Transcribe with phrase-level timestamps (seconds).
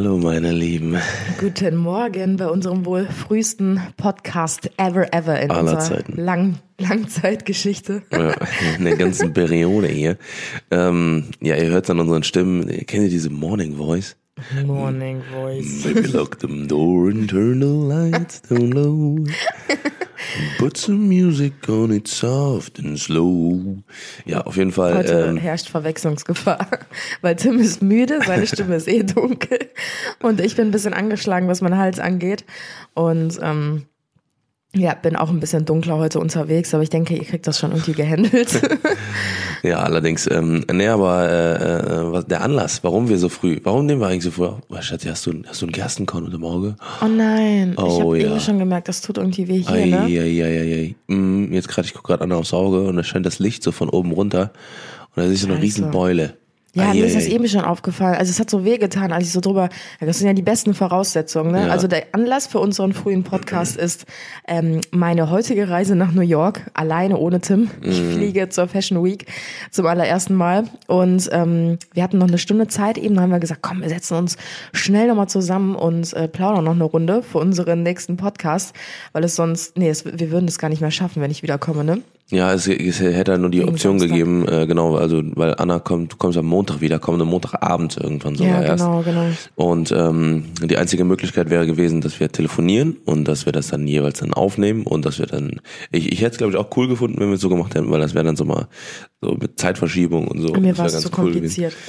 [0.00, 0.96] Hallo meine Lieben.
[1.38, 6.16] Guten Morgen bei unserem wohl frühesten Podcast ever ever in Aller unserer Zeiten.
[6.16, 8.00] lang Langzeitgeschichte.
[8.10, 8.32] Ja,
[8.78, 10.16] in der ganzen Periode hier.
[10.70, 12.66] Ähm, ja, ihr hört an unseren Stimmen.
[12.86, 14.16] Kennt ihr diese Morning Voice?
[14.64, 15.84] Morning Voice.
[15.84, 19.26] Maybe lock the door and turn the lights down low.
[20.58, 23.82] Put some music on it soft and slow.
[24.24, 24.96] Ja, auf jeden Fall.
[24.96, 26.66] Heute Ähm, herrscht Verwechslungsgefahr,
[27.20, 29.70] weil Tim ist müde, seine Stimme ist eh dunkel
[30.22, 32.44] und ich bin ein bisschen angeschlagen, was mein Hals angeht
[32.94, 33.86] und ähm,
[34.74, 37.72] ja, bin auch ein bisschen dunkler heute unterwegs, aber ich denke, ihr kriegt das schon
[37.72, 38.60] irgendwie gehandelt.
[39.64, 40.30] ja, allerdings.
[40.30, 44.06] Ähm, nee, aber äh, äh, was, der Anlass, warum wir so früh, warum nehmen wir
[44.06, 44.46] eigentlich so früh?
[44.46, 44.58] auf?
[44.68, 46.76] Oh, Schatzi, hast du, hast du einen Gerstenkorn unter dem Auge?
[47.02, 48.38] Oh nein, ich Oh, habe ja.
[48.40, 50.00] schon gemerkt, das tut irgendwie weh hier, ne?
[50.02, 50.94] Eieieiei.
[51.08, 53.72] Mm, jetzt gerade, ich gucke gerade an aufs Auge und da scheint das Licht so
[53.72, 54.52] von oben runter
[55.16, 55.82] und da ist so eine Scheiße.
[56.74, 57.34] Ja, mir ist das Eieiei.
[57.34, 58.14] eben schon aufgefallen.
[58.16, 59.68] Also es hat so wehgetan, als ich so drüber.
[60.00, 61.50] Das sind ja die besten Voraussetzungen.
[61.52, 61.66] Ne?
[61.66, 61.72] Ja.
[61.72, 64.06] Also der Anlass für unseren frühen Podcast ist
[64.46, 67.70] ähm, meine heutige Reise nach New York, alleine ohne Tim.
[67.82, 68.12] Ich Mhm.
[68.12, 69.26] fliege zur Fashion Week
[69.72, 70.64] zum allerersten Mal.
[70.86, 74.16] Und ähm, wir hatten noch eine Stunde Zeit eben, haben wir gesagt, komm, wir setzen
[74.16, 74.36] uns
[74.72, 78.74] schnell nochmal zusammen und äh, plaudern noch eine Runde für unseren nächsten Podcast,
[79.12, 81.82] weil es sonst, nee, es, wir würden es gar nicht mehr schaffen, wenn ich wiederkomme,
[81.84, 82.02] ne?
[82.30, 84.10] Ja, es, es hätte halt nur die Option Samstag.
[84.10, 88.36] gegeben, äh, genau, also weil Anna kommt, du kommst am Montag wieder, kommende Montagabend irgendwann
[88.36, 88.84] sogar Ja, erst.
[88.84, 89.24] genau, genau.
[89.56, 93.86] Und ähm, die einzige Möglichkeit wäre gewesen, dass wir telefonieren und dass wir das dann
[93.86, 96.86] jeweils dann aufnehmen und dass wir dann, ich, ich hätte es glaube ich auch cool
[96.88, 98.68] gefunden, wenn wir es so gemacht hätten, weil das wäre dann so mal
[99.20, 100.54] so mit Zeitverschiebung und so.
[100.54, 101.74] Mir war es zu cool kompliziert.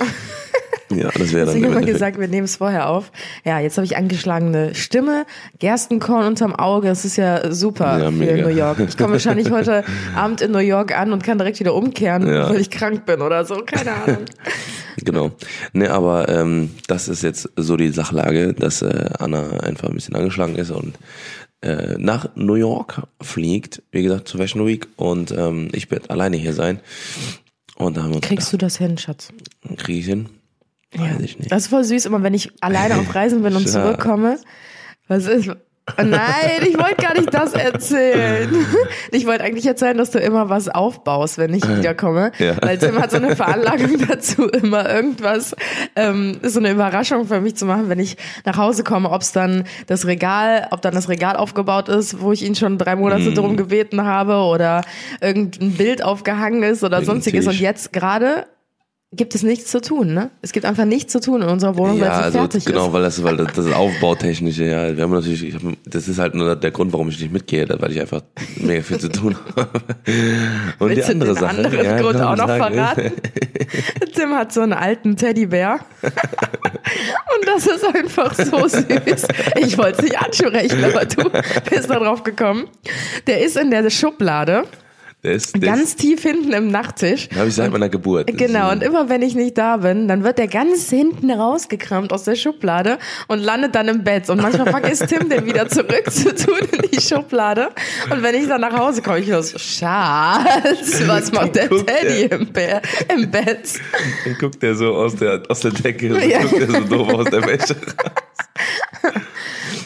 [0.97, 3.11] Ja, das wäre dann im haben wir Endeffekt- gesagt, wir nehmen es vorher auf.
[3.45, 5.25] Ja, jetzt habe ich angeschlagene Stimme,
[5.59, 6.87] Gerstenkorn unterm Auge.
[6.87, 8.47] Das ist ja super Ja, für mega.
[8.47, 8.79] New York.
[8.79, 9.83] Ich komme wahrscheinlich heute
[10.15, 12.49] Abend in New York an und kann direkt wieder umkehren, Ja.
[12.49, 13.55] weil ich krank bin oder so.
[13.65, 14.17] Keine Ahnung.
[15.03, 15.31] Genau.
[15.73, 20.15] Ne, aber ähm, das ist jetzt so die Sachlage, dass äh, Anna einfach ein bisschen
[20.15, 20.95] angeschlagen ist und
[21.61, 26.35] äh, nach New York fliegt, wie gesagt, zur Fashion Week und ähm, ich werde alleine
[26.35, 26.81] hier sein.
[27.77, 29.29] Und da haben wir Kriegst du das hin, Schatz?
[29.63, 30.27] gedacht, krieg ich hin?
[30.95, 31.51] Weiß ich nicht.
[31.51, 34.37] Das ist voll süß, immer wenn ich alleine auf Reisen bin und zurückkomme.
[35.07, 35.49] Was ist?
[35.97, 38.49] Oh nein, ich wollte gar nicht das erzählen.
[39.13, 42.31] Ich wollte eigentlich erzählen, dass du immer was aufbaust, wenn ich wiederkomme.
[42.39, 42.55] Ja.
[42.61, 45.53] Weil Tim hat so eine Veranlagung dazu, immer irgendwas,
[45.97, 48.15] ähm, so eine Überraschung für mich zu machen, wenn ich
[48.45, 52.31] nach Hause komme, ob es dann das Regal, ob dann das Regal aufgebaut ist, wo
[52.31, 53.35] ich ihn schon drei Monate Mhm.
[53.35, 54.83] drum gebeten habe oder
[55.19, 57.47] irgendein Bild aufgehangen ist oder sonstiges.
[57.47, 58.45] Und jetzt gerade
[59.13, 60.31] gibt es nichts zu tun, ne?
[60.41, 62.87] Es gibt einfach nichts zu tun in unserer Wohnung, weil Ja, sie also fertig genau,
[62.87, 62.93] ist.
[62.93, 66.33] weil das, weil das, das Aufbautechnische, ja, wir haben natürlich, ich hab, das ist halt
[66.33, 68.21] nur der Grund, warum ich nicht mitgehe, weil ich einfach
[68.55, 69.69] mega viel zu tun habe.
[70.79, 73.11] Und Willst die andere du den Sache, anderen ja, Grund auch noch sagen, verraten?
[74.15, 75.79] Tim hat so einen alten Teddybär.
[76.03, 79.27] Und das ist einfach so süß.
[79.57, 81.29] Ich wollte es nicht ansprechen, aber du
[81.69, 82.67] bist da drauf gekommen.
[83.27, 84.63] Der ist in der Schublade,
[85.23, 87.27] Der ist, der ganz tief hinten im Nachttisch.
[87.27, 88.25] ist, habe ich seit meiner Geburt.
[88.35, 92.11] Genau, ist, und immer wenn ich nicht da bin, dann wird der ganz hinten rausgekramt
[92.11, 94.31] aus der Schublade und landet dann im Bett.
[94.31, 97.69] Und manchmal vergisst Tim den wieder zurück zu tun in die Schublade.
[98.09, 102.47] Und wenn ich dann nach Hause komme, ich so, Schatz, was macht der Teddy im,
[102.51, 102.81] Bär,
[103.13, 103.79] im Bett?
[104.25, 106.41] Dann guckt der so aus der, aus der Decke, so Ja.
[106.41, 107.75] guckt der so doof aus der Wäsche.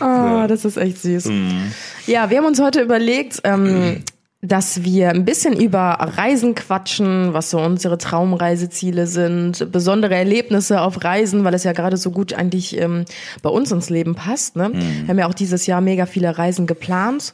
[0.02, 1.26] Oh, das ist echt süß.
[1.26, 1.72] Mhm.
[2.06, 4.04] Ja, wir haben uns heute überlegt, ähm,
[4.48, 11.04] dass wir ein bisschen über Reisen quatschen, was so unsere Traumreiseziele sind, besondere Erlebnisse auf
[11.04, 13.06] Reisen, weil es ja gerade so gut eigentlich ähm,
[13.42, 14.56] bei uns ins Leben passt.
[14.56, 14.72] Ne?
[14.74, 17.34] Wir haben ja auch dieses Jahr mega viele Reisen geplant.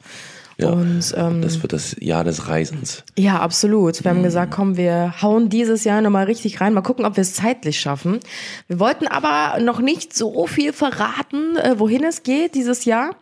[0.62, 0.68] Mhm.
[0.68, 0.72] Ja.
[0.74, 3.04] Und ähm, Das wird das Jahr des Reisens.
[3.18, 4.04] ja, absolut.
[4.04, 6.74] Wir haben gesagt, komm, wir hauen dieses Jahr nochmal richtig rein.
[6.74, 8.20] Mal gucken, ob wir es zeitlich schaffen.
[8.68, 13.16] Wir wollten aber noch nicht so viel verraten, äh, wohin es geht dieses Jahr.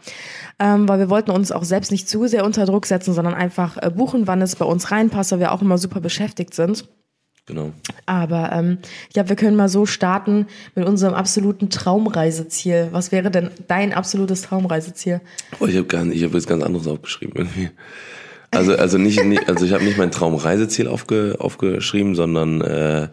[0.61, 3.77] Ähm, weil wir wollten uns auch selbst nicht zu sehr unter Druck setzen, sondern einfach
[3.77, 6.85] äh, buchen, wann es bei uns reinpasst, weil wir auch immer super beschäftigt sind.
[7.49, 7.71] Genau.
[8.05, 8.77] Aber ähm,
[9.07, 10.45] ich glaube, wir können mal so starten
[10.75, 12.89] mit unserem absoluten Traumreiseziel.
[12.91, 15.19] Was wäre denn dein absolutes Traumreiseziel?
[15.59, 17.71] Oh, ich habe gar nicht, ich habe jetzt ganz anderes aufgeschrieben irgendwie.
[18.51, 23.07] Also also nicht, nicht also ich habe nicht mein Traumreiseziel aufge, aufgeschrieben, sondern äh,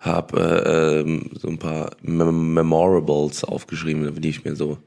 [0.00, 4.78] habe äh, ähm, so ein paar Mem Memorables aufgeschrieben, die ich mir so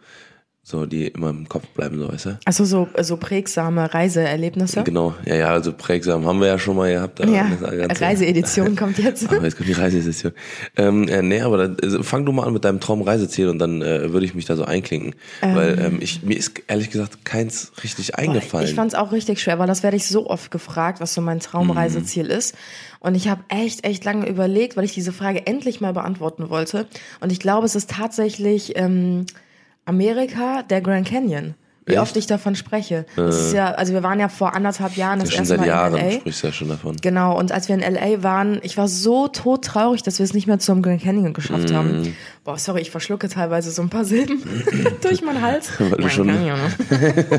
[0.68, 2.40] so die immer im Kopf bleiben, so weißt du?
[2.44, 4.84] Also so, so prägsame Reiseerlebnisse.
[4.84, 7.22] Genau, ja, ja, also prägsam haben wir ja schon mal gehabt.
[7.22, 7.48] aber Ja,
[8.00, 9.30] Reiseedition kommt jetzt.
[9.30, 10.32] Aber jetzt kommt die Reiseedition.
[10.76, 13.84] Ähm, äh, nee, aber dann, also fang du mal an mit deinem Traumreiseziel und dann
[13.84, 15.14] äh, würde ich mich da so einklinken.
[15.42, 18.68] Weil ähm, ich, mir ist ehrlich gesagt keins richtig eingefallen.
[18.68, 21.22] Ich fand es auch richtig schwer, weil das werde ich so oft gefragt, was so
[21.22, 22.56] mein Traumreiseziel ist.
[23.00, 26.88] Und ich habe echt, echt lange überlegt, weil ich diese Frage endlich mal beantworten wollte.
[27.20, 29.28] Und ich glaube, es ist tatsächlich ähm,
[29.86, 31.56] Amerika, der Grand Canyon.
[31.88, 32.02] Wie Echt?
[32.02, 33.06] oft ich davon spreche.
[33.16, 35.60] Das ist ja, also wir waren ja vor anderthalb Jahren das ja, schon erste seit
[35.60, 36.12] Mal Jahren in LA.
[36.14, 36.96] sprichst du ja schon davon.
[37.00, 40.48] Genau, und als wir in LA waren, ich war so todtraurig, dass wir es nicht
[40.48, 41.76] mehr zum Grand Canyon geschafft Mhm.
[41.76, 42.16] haben.
[42.44, 44.42] Boah, sorry, ich verschlucke teilweise so ein paar Silben
[45.04, 45.70] durch meinen Hals.
[45.78, 46.58] Weil du Grand schon- Canyon.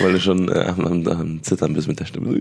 [0.00, 2.40] Weil du schon äh, am, am, am Zittern bist mit der Stimme.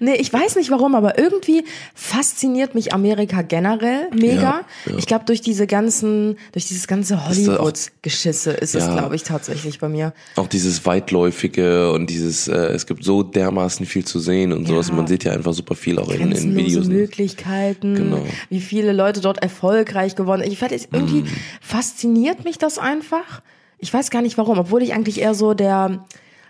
[0.00, 1.64] Nee, ich weiß nicht warum, aber irgendwie
[1.94, 4.34] fasziniert mich Amerika generell mega.
[4.42, 4.96] Ja, ja.
[4.98, 9.88] Ich glaube, durch diese ganzen, durch dieses ganze Hollywood-Geschisse ist es, glaube ich, tatsächlich bei
[9.88, 10.12] mir.
[10.36, 14.90] Auch dieses weitläufige und dieses, äh, es gibt so dermaßen viel zu sehen und sowas.
[14.90, 16.86] Und man sieht ja einfach super viel auch in, in Videos.
[16.86, 18.22] Möglichkeiten, Genau.
[18.50, 20.52] wie viele Leute dort erfolgreich geworden sind.
[20.52, 21.28] Ich werde jetzt irgendwie Mhm.
[21.60, 23.42] fasziniert mich das einfach.
[23.78, 26.04] Ich weiß gar nicht warum, obwohl ich eigentlich eher so der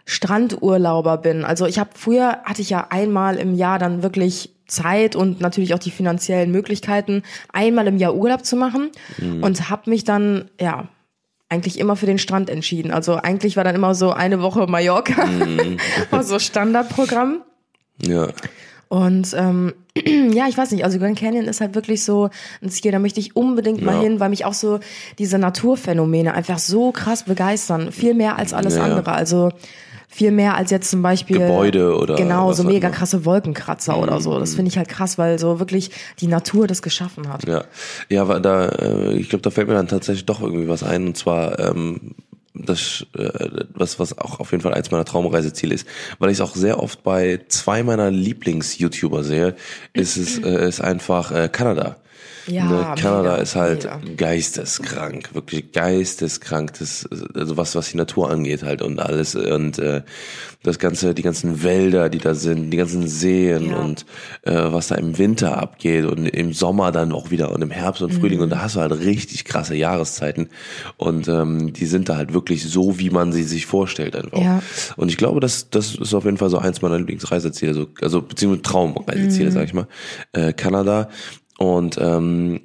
[0.04, 1.44] Strandurlauber bin.
[1.44, 5.74] Also ich habe früher hatte ich ja einmal im Jahr dann wirklich Zeit und natürlich
[5.74, 7.22] auch die finanziellen Möglichkeiten,
[7.52, 9.42] einmal im Jahr Urlaub zu machen Mhm.
[9.42, 10.88] und habe mich dann ja
[11.50, 12.90] eigentlich immer für den Strand entschieden.
[12.90, 15.76] Also eigentlich war dann immer so eine Woche Mallorca, Mhm.
[16.22, 17.42] so Standardprogramm.
[18.02, 18.28] Ja.
[18.88, 19.74] Und ähm,
[20.32, 22.30] ja, ich weiß nicht, also Grand Canyon ist halt wirklich so
[22.62, 24.00] ein Ziel, da möchte ich unbedingt mal Ja.
[24.02, 24.80] hin, weil mich auch so
[25.18, 27.92] diese Naturphänomene einfach so krass begeistern.
[27.92, 28.84] Viel mehr als alles ja.
[28.84, 29.12] andere.
[29.12, 29.50] Also
[30.14, 32.88] viel mehr als jetzt zum Beispiel Gebäude oder genau so mega.
[32.88, 32.92] Mhm.
[32.92, 34.38] krasse Wolkenkratzer oder so.
[34.38, 35.90] Das finde ich halt krass, weil so wirklich
[36.20, 37.46] die Natur das geschaffen hat.
[37.48, 37.64] Ja,
[38.08, 41.08] ja, aber da, äh, ich glaube, da fällt mir dann tatsächlich doch irgendwie was ein
[41.08, 42.14] und zwar ähm,
[42.54, 45.86] das, äh, was was auch auf jeden Fall eins meiner Traumreiseziele ist,
[46.20, 49.56] weil ich es auch sehr oft bei zwei meiner Lieblings-YouTuber sehe,
[49.92, 51.96] ist es äh, ist einfach äh, Kanada.
[52.46, 52.94] Ja, ne?
[53.00, 54.14] Kanada mega, ist halt mega.
[54.16, 60.02] geisteskrank, wirklich geisteskrank, das, also was, was die Natur angeht halt und alles und äh,
[60.62, 63.76] das ganze, die ganzen Wälder, die da sind, die ganzen Seen Ja.
[63.78, 64.06] und
[64.42, 68.02] äh, was da im Winter abgeht und im Sommer dann auch wieder und im Herbst
[68.02, 68.44] und Frühling Mhm.
[68.44, 70.48] und da hast du halt richtig krasse Jahreszeiten
[70.96, 74.38] und ähm, die sind da halt wirklich so, wie man sie sich vorstellt einfach.
[74.40, 74.62] Ja.
[74.96, 78.22] Und ich glaube, das, das ist auf jeden Fall so eins meiner Lieblingsreiseziele, so, also
[78.22, 79.54] beziehungsweise Traumreiseziele, Mhm.
[79.54, 79.86] sag ich mal.
[80.32, 81.08] Äh, Kanada.
[81.58, 82.60] Und ähm,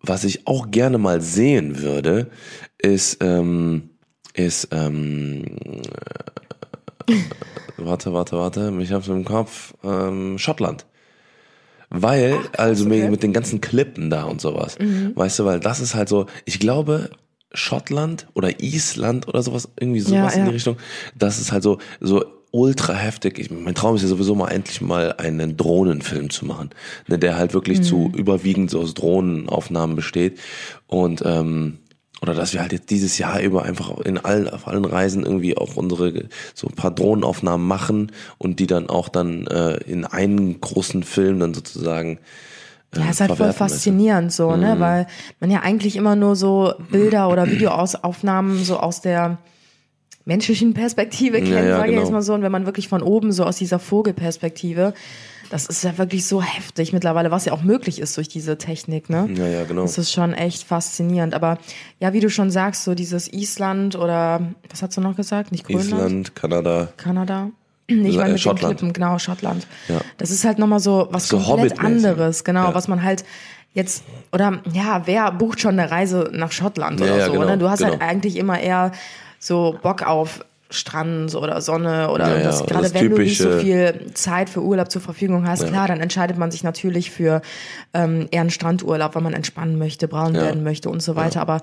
[0.00, 2.30] was ich auch gerne mal sehen würde,
[2.78, 3.90] ist, ähm,
[4.34, 5.44] ist, ähm,
[7.06, 7.14] äh,
[7.76, 10.86] warte, warte, warte, ich hab's im Kopf, ähm, Schottland.
[11.90, 13.04] Weil, also mit, okay.
[13.04, 13.10] Mhm.
[13.10, 14.76] mit den ganzen Klippen da und sowas.
[15.14, 17.10] Weißt du, weil das ist halt so, ich glaube,
[17.52, 20.54] Schottland oder Island oder sowas, irgendwie sowas Ja, in die ja.
[20.54, 20.76] Richtung,
[21.14, 22.24] das ist halt so, so
[22.54, 23.40] ultra heftig.
[23.40, 26.70] Ich, mein Traum ist ja sowieso mal endlich mal einen Drohnenfilm zu machen,
[27.08, 30.38] ne, der halt wirklich zu überwiegend so aus Drohnenaufnahmen besteht
[30.86, 31.78] und ähm,
[32.22, 35.56] oder dass wir halt jetzt dieses Jahr über einfach in allen auf allen Reisen irgendwie
[35.56, 40.60] auch unsere so ein paar Drohnenaufnahmen machen und die dann auch dann äh, in einen
[40.60, 42.18] großen Film dann sozusagen
[42.94, 44.60] äh, Ja, ist halt voll faszinierend so, Mhm.
[44.60, 44.76] ne?
[44.78, 45.06] Weil
[45.40, 49.38] man ja eigentlich immer nur so Bilder oder Videoaufnahmen so aus der
[50.24, 52.02] menschlichen Perspektive kennt, Ja, ja, sage ich genau.
[52.02, 52.34] jetzt mal so.
[52.34, 54.94] Und wenn man wirklich von oben so aus dieser Vogelperspektive,
[55.50, 59.10] das ist ja wirklich so heftig mittlerweile, was ja auch möglich ist durch diese Technik,
[59.10, 59.28] ne?
[59.34, 59.82] Ja, ja, genau.
[59.82, 61.34] Das ist schon echt faszinierend.
[61.34, 61.58] Aber
[62.00, 64.40] ja, wie du schon sagst, so dieses Island oder
[64.70, 65.52] was hast du noch gesagt?
[65.52, 65.92] Nicht Grönland?
[65.92, 66.88] Island, Kanada.
[66.96, 67.50] Kanada.
[67.86, 68.78] Ich Äh, meine mit Schottland.
[68.78, 69.66] Klippen, genau, Schottland.
[69.88, 70.00] Ja.
[70.16, 72.74] Das ist halt nochmal so was So komplett anderes, genau, Ja.
[72.74, 73.26] was man halt
[73.74, 77.58] jetzt, oder ja, wer bucht schon eine Reise nach Schottland Ja, oder so, genau, ne?
[77.58, 78.04] Du hast halt genau.
[78.10, 78.92] eigentlich immer eher
[79.44, 83.18] so Bock auf Strand oder Sonne oder Ja, ja, das, oder gerade das wenn du
[83.18, 86.64] nicht so typische- viel Zeit für Urlaub zur Verfügung hast, klar, dann entscheidet man sich
[86.64, 87.42] natürlich für
[87.92, 90.42] ähm, eher einen Strandurlaub, weil man entspannen möchte, braun Ja.
[90.42, 91.60] werden möchte und so weiter, aber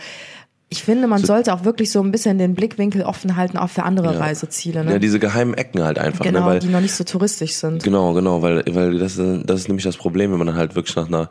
[0.73, 3.83] ich finde, man sollte auch wirklich so ein bisschen den Blickwinkel offen halten, auch für
[3.83, 4.85] andere Reiseziele.
[4.85, 4.93] Ne?
[4.93, 6.45] Ja, diese geheimen Ecken halt einfach, Genau, ne?
[6.45, 7.83] Weil die noch nicht so touristisch sind.
[7.83, 10.95] Genau, genau, weil, weil das, ist- das ist nämlich das Problem, wenn man halt wirklich
[10.95, 11.29] nach einer,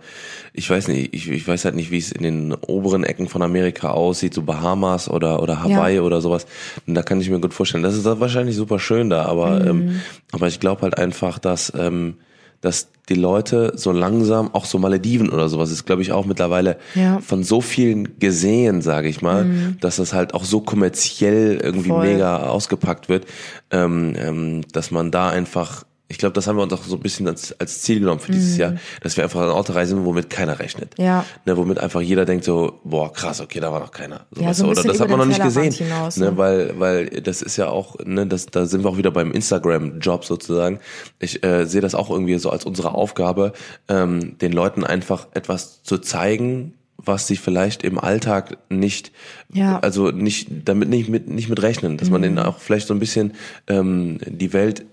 [0.53, 3.41] ich weiß nicht, ich, ich weiß halt nicht, wie es in den oberen Ecken von
[3.41, 6.03] Amerika aussieht, so Bahamas oder, oder Hawaii Ja.
[6.03, 6.45] oder sowas.
[6.87, 7.83] Und da kann ich mir gut vorstellen.
[7.83, 9.69] Das ist wahrscheinlich super schön da, aber, Mhm.
[9.69, 10.01] ähm,
[10.33, 12.17] aber ich glaube halt einfach, dass, ähm,
[12.61, 16.77] dass die Leute so langsam, auch so Malediven oder sowas, ist glaube ich auch mittlerweile
[16.95, 17.19] Ja.
[17.21, 22.07] von so vielen gesehen, sage ich mal, dass das halt auch so kommerziell irgendwie Voll.
[22.07, 23.27] mega ausgepackt wird,
[23.73, 27.01] ähm, ähm, dass man da einfach Ich glaube, das haben wir uns auch so ein
[27.01, 28.61] bisschen als, als Ziel genommen für dieses Mhm.
[28.61, 30.95] Jahr, dass wir einfach an Orte reisen, womit keiner rechnet.
[30.99, 31.25] Ja.
[31.47, 34.27] Ne, womit einfach jeder denkt so, boah, krass, okay, da war noch keiner.
[34.33, 35.71] So, Ja, so oder das hat man noch nicht gesehen.
[35.73, 36.37] Hinaus, ne, ne?
[36.37, 40.25] weil, weil das ist ja auch, ne, das, da sind wir auch wieder beim Instagram-Job
[40.25, 40.81] sozusagen.
[41.21, 43.53] Ich äh, sehe das auch irgendwie so als unsere Aufgabe,
[43.89, 49.13] ähm, den Leuten einfach etwas zu zeigen, was sie vielleicht im Alltag nicht,
[49.53, 49.79] Ja.
[49.79, 53.01] also nicht, damit nicht mit, nicht mit rechnen, dass man ihnen auch vielleicht so ein
[53.01, 53.33] bisschen
[53.69, 54.85] ähm, die Welt,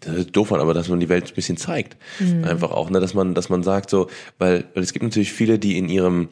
[0.00, 1.96] das ist doof, aber dass man die Welt ein bisschen zeigt.
[2.42, 4.08] Einfach auch, ne, dass man, dass man sagt so,
[4.38, 6.28] weil, weil es gibt natürlich viele, die in ihrem,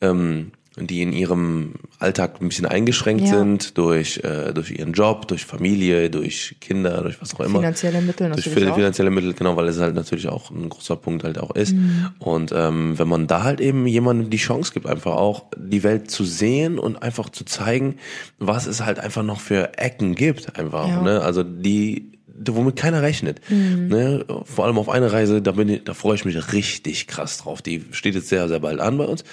[0.00, 3.38] ähm, die in ihrem Alltag ein bisschen eingeschränkt Ja.
[3.38, 7.60] sind durch, äh, durch ihren Job, durch Familie, durch Kinder, durch was auch immer.
[7.60, 8.76] Finanzielle Mittel Durch natürlich auch.
[8.76, 11.72] finanzielle Mittel, genau, weil es halt natürlich auch ein großer Punkt halt auch ist.
[11.72, 12.08] Mhm.
[12.18, 16.10] Und ähm, wenn man da halt eben jemandem die Chance gibt, einfach auch die Welt
[16.10, 17.96] zu sehen und einfach zu zeigen,
[18.38, 20.86] was es halt einfach noch für Ecken gibt, einfach.
[20.88, 21.00] Ja.
[21.00, 21.22] Ne?
[21.22, 23.40] Also die womit keiner rechnet.
[23.48, 23.88] Mhm.
[23.88, 24.24] Ne?
[24.44, 27.62] Vor allem auf eine Reise, da bin ich, da freue ich mich richtig krass drauf.
[27.62, 29.24] Die steht jetzt sehr, sehr bald an bei uns.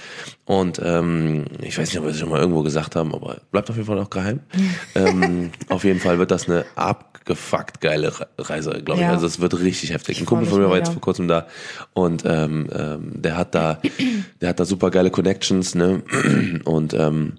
[0.46, 3.70] Und ähm, ich weiß nicht, ob wir es schon mal irgendwo gesagt haben, aber bleibt
[3.70, 4.40] auf jeden Fall noch geheim.
[4.96, 9.08] ähm, auf jeden Fall wird das eine abgefuckt geile Re- Reise, glaube ich.
[9.08, 9.12] Ja.
[9.12, 10.20] Also es wird richtig heftig.
[10.20, 11.48] Ein Kumpel von mir war jetzt vor kurzem da
[11.94, 13.80] und ähm, ähm, der hat da,
[14.42, 16.04] der hat da super geile Connections, ne?
[16.66, 17.34] Und ähm,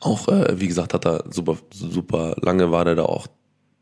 [0.00, 3.26] auch, äh, wie gesagt, hat er super, super lange war der da auch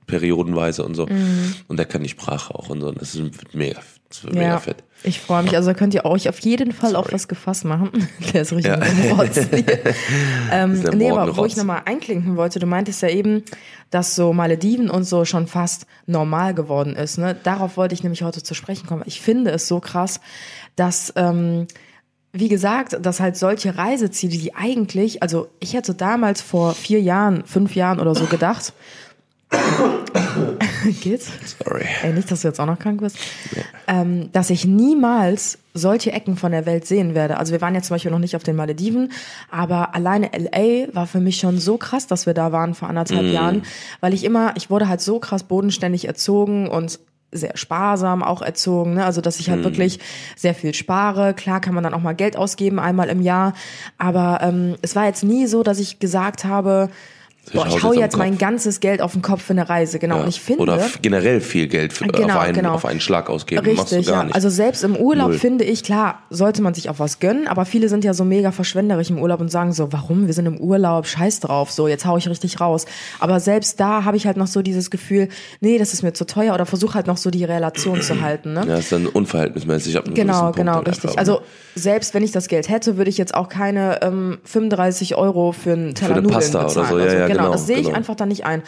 [0.07, 1.07] periodenweise und so.
[1.07, 1.55] Mhm.
[1.69, 2.89] Und der kann die Sprache auch und so.
[2.89, 4.83] Und das ist mega, das wird mega Ja, fett.
[5.05, 5.57] ich freue mich.
[5.57, 7.15] Also da könnt ihr euch auf jeden Fall auf Sorry.
[7.15, 7.91] was gefasst machen.
[8.33, 8.81] Der ist richtig Ja.
[10.53, 13.43] ähm, Nee, aber wo ich nochmal einklinken wollte, du meintest ja eben,
[13.91, 17.19] dass so Malediven und so schon fast normal geworden ist.
[17.19, 17.37] Ne?
[17.43, 19.03] Darauf wollte ich nämlich heute zu sprechen kommen.
[19.07, 20.21] Ich finde es so krass,
[20.77, 21.13] dass...
[21.17, 21.67] Ähm,
[22.35, 27.45] wie gesagt, dass halt solche Reiseziele, die eigentlich, also ich hätte damals vor vier Jahren,
[27.45, 28.73] fünf Jahren oder so gedacht,
[31.03, 31.31] geht's?
[31.65, 31.85] Sorry.
[32.03, 33.17] Ey, nicht, dass du jetzt auch noch krank bist.
[33.87, 37.39] Ähm, dass ich niemals solche Ecken von der Welt sehen werde.
[37.39, 39.13] Also wir waren jetzt zum Beispiel noch nicht auf den Malediven,
[39.51, 43.27] aber alleine LA war für mich schon so krass, dass wir da waren vor anderthalb
[43.27, 43.63] Jahren,
[44.01, 47.01] weil ich immer, ich wurde halt so krass bodenständig erzogen und
[47.35, 49.07] sehr sparsam auch erzogen, ne?
[49.07, 50.01] also dass ich halt wirklich
[50.37, 51.33] sehr viel spare.
[51.33, 53.55] Klar kann man dann auch mal Geld ausgeben, einmal im Jahr,
[53.97, 56.91] aber ähm, es war jetzt nie so, dass ich gesagt habe,
[57.53, 60.17] boah, ich hau jetzt mein ganzes Geld auf den Kopf für eine Reise, genau.
[60.17, 60.23] Ja.
[60.23, 62.73] Und ich finde, Oder generell viel Geld für, Genau, auf, einen, genau.
[62.75, 63.65] auf einen Schlag ausgeben.
[63.75, 64.25] Machst du Richtig, gar ja.
[64.27, 64.35] nicht.
[64.35, 65.39] Also selbst im Urlaub Null.
[65.39, 68.53] finde ich, klar, sollte man sich auch was gönnen, aber viele sind ja so mega
[68.53, 70.27] verschwenderisch im Urlaub und sagen so, warum?
[70.27, 72.87] Wir sind im Urlaub, scheiß drauf, so, jetzt hau ich richtig raus.
[73.19, 75.29] Aber selbst da habe ich halt noch so dieses Gefühl,
[75.61, 78.53] nee, das ist mir zu teuer oder versuche halt noch so die Relation zu halten,
[78.53, 78.65] ne?
[78.69, 81.05] ja, ist dann unverhältnismäßig ab einem Genau, genau, richtig.
[81.05, 81.41] einfach, Also
[81.75, 85.73] selbst wenn ich das Geld hätte, würde ich jetzt auch keine ähm, 35 Euro für
[85.73, 86.89] einen Teller eine Nudeln Pasta oder bezahlen.
[86.89, 87.97] so, ja, ja, genau, genau, das sehe ich genau.
[87.97, 88.63] einfach da nicht ein.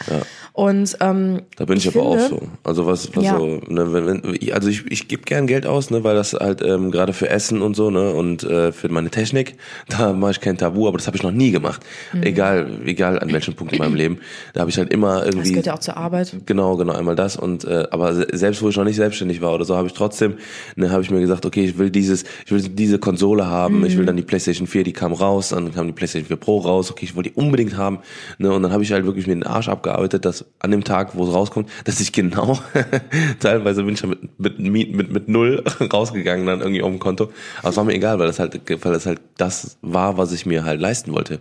[0.53, 2.41] Und ähm, Da bin ich, ich aber auch finde- so.
[2.63, 3.37] Also was, was Ja.
[3.37, 6.61] so, ne, wenn, wenn, also ich, ich gebe gern Geld aus, ne, weil das halt
[6.61, 9.55] ähm, gerade für Essen und so, ne, und äh, für meine Technik,
[9.89, 11.81] da mache ich kein Tabu, aber das habe ich noch nie gemacht.
[12.13, 12.23] Mhm.
[12.23, 14.19] Egal, egal an welchem Punkt in meinem Leben.
[14.53, 15.49] Da habe ich halt immer das irgendwie.
[15.49, 16.33] gehört ja auch zur Arbeit.
[16.45, 19.53] Genau, genau, einmal das und äh, aber se- selbst wo ich noch nicht selbstständig war
[19.53, 20.35] oder so, habe ich trotzdem,
[20.75, 23.97] ne, habe ich mir gesagt, okay, ich will dieses, ich will diese Konsole haben, ich
[23.97, 26.91] will dann die PlayStation 4, die kam raus, dann kam die PlayStation 4 Pro raus,
[26.91, 27.99] okay, ich wollte die unbedingt haben,
[28.37, 31.15] ne, und dann habe ich halt wirklich mir den Arsch abgearbeitet, dass an dem Tag,
[31.15, 32.59] wo es rauskommt, dass ich genau,
[33.39, 37.29] teilweise bin ich schon mit mit mit mit, null rausgegangen dann irgendwie auf dem Konto,
[37.59, 40.45] aber es war mir egal, weil das halt, weil das halt das war, was ich
[40.45, 41.39] mir halt leisten wollte,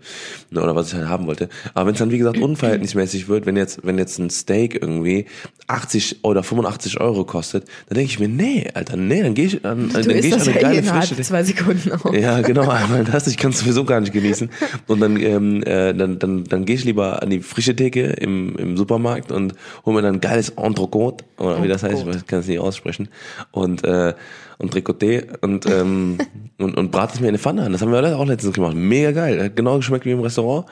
[0.50, 1.49] ne, oder was ich halt haben wollte.
[1.75, 5.26] Aber wenn es dann wie gesagt unverhältnismäßig wird, wenn jetzt wenn jetzt ein Steak irgendwie
[5.66, 9.64] 80 oder 85 Euro kostet, dann denke ich mir, nee, Alter, nee, dann gehe ich
[9.64, 12.12] an, dann gehe isst ich an eine ja geile frische zwei Sekunden auf.
[12.14, 14.50] ja, genau, einmal das, ich kann es sowieso gar nicht genießen.
[14.87, 18.56] Und dann, ähm, äh, dann, dann, dann gehe ich lieber an die frische Theke im,
[18.56, 22.40] im Supermarkt und hole mir dann ein geiles Entrecôte, oder wie das heißt, ich kann
[22.40, 23.08] es nicht aussprechen.
[23.52, 24.14] Und, äh,
[24.58, 26.18] und Tricoté und, ähm,
[26.58, 27.73] und, und brate es mir in eine Pfanne an.
[27.73, 28.75] Das haben wir auch letztens gemacht.
[28.75, 29.42] Mega geil.
[29.42, 30.66] Hat genau geschmeckt wie im Restaurant.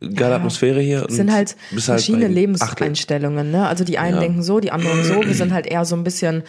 [0.00, 0.36] Geile Ja.
[0.36, 1.06] Atmosphäre hier.
[1.08, 2.34] Es sind halt halt verschiedene Achtel.
[2.34, 3.50] Lebenseinstellungen.
[3.50, 3.66] Ne?
[3.66, 4.20] Also die einen Ja.
[4.20, 5.22] denken so, die anderen so.
[5.24, 6.44] Wir sind halt eher so ein bisschen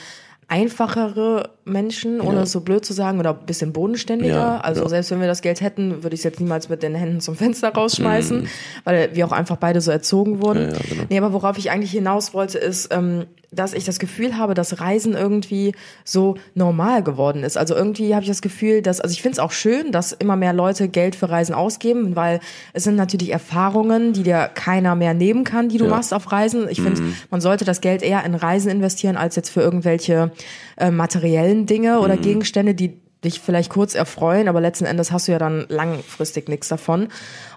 [0.47, 2.43] einfachere Menschen, ohne Ja.
[2.43, 4.33] es so blöd zu sagen, oder ein bisschen bodenständiger.
[4.35, 4.89] Ja, also ja.
[4.89, 7.35] selbst wenn wir das Geld hätten, würde ich es jetzt niemals mit den Händen zum
[7.35, 8.47] Fenster rausschmeißen, Mhm.
[8.83, 10.71] weil wir auch einfach beide so erzogen wurden.
[10.71, 11.03] Ja, genau.
[11.09, 14.79] Nee, aber worauf ich eigentlich hinaus wollte, ist, ähm, dass ich das Gefühl habe, dass
[14.79, 15.73] Reisen irgendwie
[16.05, 17.57] so normal geworden ist.
[17.57, 20.35] Also irgendwie habe ich das Gefühl, dass, also ich finde es auch schön, dass immer
[20.35, 22.41] mehr Leute Geld für Reisen ausgeben, weil
[22.73, 26.67] es sind natürlich Erfahrungen, die dir keiner mehr nehmen kann, die du machst auf Reisen.
[26.69, 30.29] Ich finde, man sollte das Geld eher in Reisen investieren, als jetzt für irgendwelche
[30.77, 35.33] äh, materiellen Dinge oder Gegenstände, die dich vielleicht kurz erfreuen, aber letzten Endes hast du
[35.33, 37.09] ja dann langfristig nichts davon.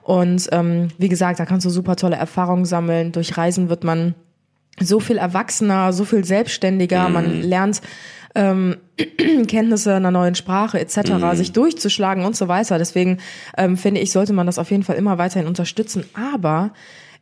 [0.03, 3.13] Und ähm, wie gesagt, da kannst du super tolle Erfahrungen sammeln.
[3.13, 4.15] Durch Reisen wird man
[4.81, 7.09] so viel erwachsener, so viel selbstständiger.
[7.09, 7.81] Man lernt
[8.35, 8.77] ähm,
[9.47, 12.79] Kenntnisse einer neuen Sprache etc., sich durchzuschlagen und so weiter.
[12.79, 13.19] Deswegen
[13.57, 16.05] ähm, finde ich, sollte man das auf jeden Fall immer weiterhin unterstützen.
[16.15, 16.73] Aber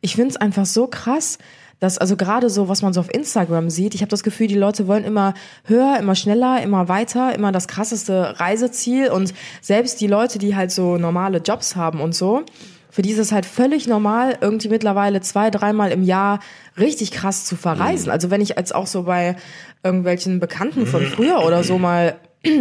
[0.01, 1.37] ich finde es einfach so krass,
[1.81, 4.55] dass also gerade so, was man so auf Instagram sieht, ich habe das Gefühl, die
[4.55, 5.33] Leute wollen immer
[5.65, 9.09] höher, immer schneller, immer weiter, immer das krasseste Reiseziel.
[9.09, 12.43] Und selbst die Leute, die halt so normale Jobs haben und so,
[12.91, 16.39] für die ist es halt völlig normal, irgendwie mittlerweile zwei, dreimal im Jahr
[16.77, 18.11] richtig krass zu verreisen.
[18.11, 19.35] Also wenn ich jetzt auch so bei
[19.83, 22.15] irgendwelchen Bekannten von früher oder so mal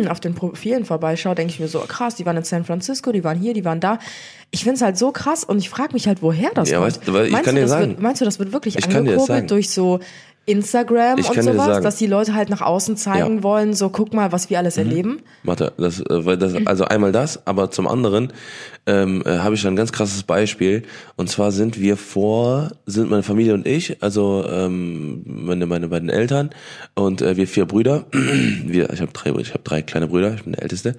[0.09, 3.25] auf den Profilen vorbeischaue, denke ich mir so, krass, die waren in San Francisco, die
[3.25, 3.99] waren hier, die waren da.
[4.51, 6.89] Ich find's halt so krass und ich frage mich halt, woher das Ja, kommt.
[7.07, 8.77] weißt weil ich meinst kann du, dir das sagen- Wird, meinst du, das wird wirklich
[8.79, 10.01] Ich angekurbelt durch so
[10.47, 11.85] Instagram Ich und sowas, sagen.
[11.85, 13.43] dass die Leute halt nach außen zeigen Ja.
[13.43, 15.21] wollen, so guck mal, was wir alles erleben?
[15.45, 18.33] Warte, das, äh, weil das, also einmal das, aber zum anderen
[18.87, 20.83] ähm, äh, habe ich ein ganz krasses Beispiel.
[21.17, 26.09] Und zwar sind wir vor, sind meine Familie und ich, also ähm, meine, meine beiden
[26.09, 26.51] Eltern
[26.95, 30.43] und äh, wir vier Brüder, wir, ich habe drei, ich habe drei kleine Brüder, ich
[30.45, 30.97] bin der Älteste,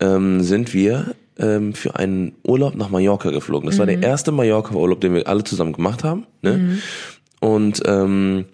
[0.00, 3.68] ähm, sind wir ähm, für einen Urlaub nach Mallorca geflogen.
[3.68, 6.26] Das war der erste Mallorca-Urlaub, den wir alle zusammen gemacht haben.
[6.42, 6.78] Ne?
[7.40, 8.46] Und ähm,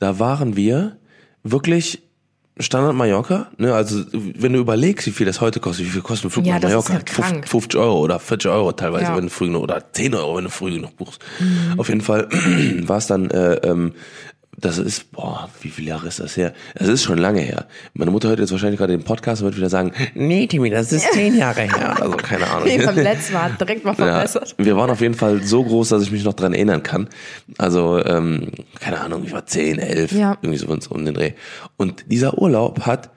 [0.00, 0.96] da waren wir
[1.44, 2.02] wirklich
[2.58, 6.26] Standard Mallorca, ne, also wenn du überlegst, wie viel das heute kostet, wie viel kostet
[6.26, 6.92] ein Flug Ja, nach Mallorca?
[6.92, 7.48] halt krank.
[7.48, 9.16] 50 Euro oder 40 Euro teilweise, Ja.
[9.16, 11.22] wenn du früh genug, oder 10 Euro, wenn du früh genug buchst.
[11.38, 11.78] Mhm.
[11.80, 12.28] Auf jeden Fall
[12.82, 13.92] war es dann, äh, ähm,
[14.60, 16.52] das ist, boah, wie viele Jahre ist das her?
[16.74, 17.66] Es ist schon lange her.
[17.94, 20.92] Meine Mutter hört jetzt wahrscheinlich gerade den Podcast und wird wieder sagen, nee, Timmy, das
[20.92, 21.96] ist zehn Jahre her.
[22.00, 22.68] Also keine Ahnung.
[22.68, 24.54] Nee, beim letzten Mal direkt mal verbessert.
[24.58, 27.08] Ja, wir waren auf jeden Fall so groß, dass ich mich noch dran erinnern kann.
[27.58, 30.36] Also, ähm, keine Ahnung, ich war 10, 11, Ja.
[30.42, 31.32] irgendwie so um den Dreh.
[31.76, 33.10] Und dieser Urlaub hat,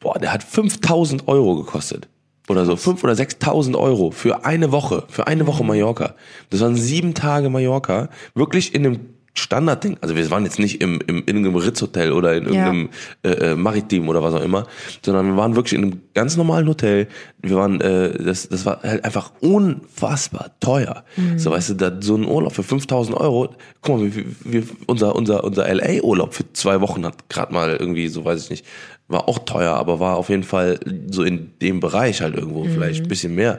[0.00, 2.08] boah, der hat 5000 Euro gekostet.
[2.48, 6.14] Oder so, 5 oder 6000 Euro für eine Woche, für eine Woche Mallorca.
[6.50, 9.00] Das waren sieben Tage Mallorca, wirklich in einem
[9.36, 9.96] Standardding.
[10.00, 12.66] Also wir waren jetzt nicht im, im, in irgendeinem Ritzhotel oder in Ja.
[12.66, 12.90] irgendeinem
[13.24, 14.66] äh, äh, Maritim oder was auch immer,
[15.04, 17.08] sondern wir waren wirklich in einem ganz normalen Hotel.
[17.42, 21.04] Wir waren, äh, das, das war halt einfach unfassbar teuer.
[21.36, 25.14] So, weißt du, da, so ein Urlaub für 5000 Euro, guck mal, wir, wir, unser,
[25.16, 28.66] unser, unser LA-Urlaub für zwei Wochen hat gerade mal irgendwie, so weiß ich nicht,
[29.06, 30.80] war auch teuer, aber war auf jeden Fall
[31.10, 33.58] so in dem Bereich halt irgendwo, vielleicht ein bisschen mehr.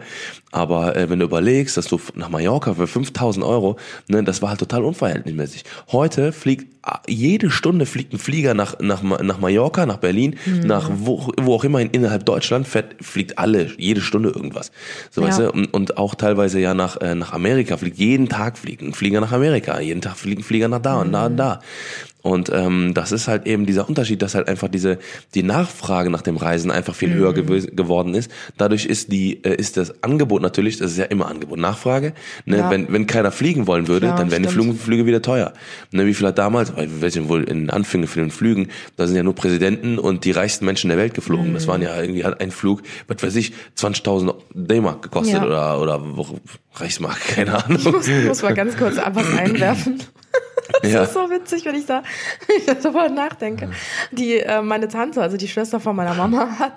[0.51, 4.49] Aber äh, wenn du überlegst, dass du nach Mallorca für 5000 Euro, ne, das war
[4.49, 5.63] halt total unverhältnismäßig.
[5.91, 6.74] Heute fliegt,
[7.07, 11.63] jede Stunde fliegt ein Flieger nach, nach, nach Mallorca, nach Berlin, nach wo, wo auch
[11.63, 14.71] immer in, innerhalb Deutschland fährt, fliegt alle, jede Stunde irgendwas.
[15.11, 15.27] So, Ja.
[15.27, 18.81] weißt du, und, und auch teilweise ja nach, äh, nach Amerika fliegt, jeden Tag fliegt
[18.81, 21.59] ein Flieger nach Amerika, jeden Tag fliegt ein Flieger nach da und da und da.
[22.21, 24.97] Und ähm, das ist halt eben dieser Unterschied, dass halt einfach diese
[25.35, 28.31] die Nachfrage nach dem Reisen einfach viel höher gew geworden ist.
[28.57, 32.13] Dadurch ist die äh, ist das Angebot natürlich, das ist ja immer Angebot Nachfrage.
[32.45, 32.57] Ne?
[32.57, 32.71] Ja.
[32.71, 34.63] Wenn wenn keiner fliegen wollen würde, Klar, dann wären die stimmt.
[34.69, 35.53] Flüge, Flüge wieder teuer.
[35.91, 36.07] Ne?
[36.07, 39.23] Wie viel hat damals, weiß nicht, wohl in Anfängen für den Flügen, da sind ja
[39.23, 41.53] nur Präsidenten und die reichsten Menschen der Welt geflogen.
[41.53, 45.45] Das waren ja irgendwie halt ein Flug, was weiß ich, 20.000 D-Mark gekostet Ja.
[45.45, 46.01] oder oder
[46.75, 47.77] Reichsmark, keine Ahnung.
[47.79, 50.01] Ich muss, muss mal ganz kurz was einwerfen.
[50.81, 51.03] Das Ja.
[51.03, 52.01] ist so witzig, wenn ich da,
[52.47, 53.69] wenn ich da darüber nachdenke.
[54.11, 56.73] Die, äh, meine Tante, also die Schwester von meiner Mama, hat,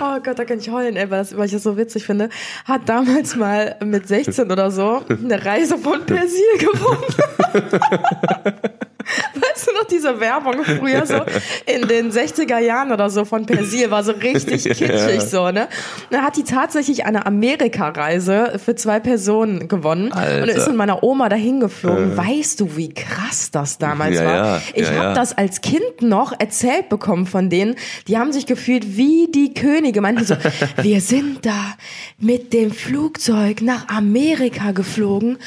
[0.00, 2.28] oh Gott, da kann ich heulen, ey, weil, das, weil ich das so witzig finde,
[2.66, 7.04] hat damals mal mit 16 oder so eine Reise von Persil gewonnen.
[9.34, 11.22] Weißt du noch diese Werbung früher so
[11.64, 15.68] in den 60er Jahren oder so von Persil war so richtig kitschig so, ne?
[16.10, 20.42] Dann hat die tatsächlich eine Amerika-Reise für zwei Personen gewonnen Alter.
[20.42, 22.14] und ist mit meiner Oma dahin geflogen.
[22.14, 24.34] Weißt du, wie krass das damals Ja, war?
[24.34, 25.14] ja, ich ja, habe ja.
[25.14, 27.74] das als Kind noch erzählt bekommen von denen.
[28.06, 30.02] Die haben sich gefühlt wie die Könige.
[30.02, 30.34] Meinten so,
[30.82, 31.74] wir sind da
[32.18, 35.38] mit dem Flugzeug nach Amerika geflogen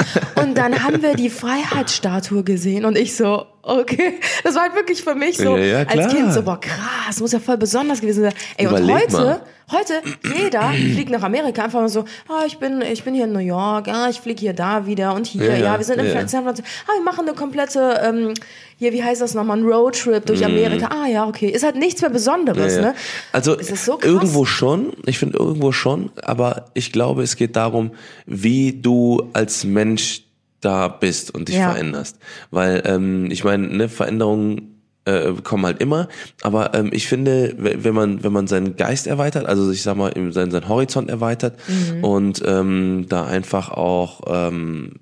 [0.41, 4.19] und dann haben wir die Freiheitsstatue gesehen und ich so, okay.
[4.43, 7.31] Das war halt wirklich für mich so Ja, ja, als Kind so, boah, krass, muss
[7.31, 8.33] ja voll besonders gewesen sein.
[8.57, 9.41] Ey, und Überleg heute, mal.
[9.71, 10.01] heute,
[10.37, 13.39] jeder fliegt nach Amerika einfach mal so, ah, ich bin, ich bin hier in New
[13.39, 16.27] York, ah, ich fliege hier da wieder und hier, Ja, ja, wir sind in.
[16.27, 18.33] San Francisco, ah, wir machen eine komplette, ähm,
[18.77, 22.01] hier, wie heißt das nochmal, ein Roadtrip durch Amerika, ah, ja, okay, ist halt nichts
[22.01, 22.81] mehr Besonderes, Mhm.
[22.81, 22.95] Ne?
[23.31, 27.91] Also so irgendwo schon, ich finde irgendwo schon, aber ich glaube, es geht darum,
[28.25, 30.23] wie du als Mensch
[30.61, 31.71] da bist und dich Ja.
[31.71, 32.17] veränderst.
[32.51, 36.07] Weil ähm, ich meine, ne, Veränderungen äh, kommen halt immer,
[36.43, 40.13] aber ähm, ich finde, wenn man wenn man seinen Geist erweitert, also ich sag mal
[40.31, 42.03] seinen, seinen Horizont erweitert Mhm.
[42.03, 44.93] und ähm, da einfach auch ähm,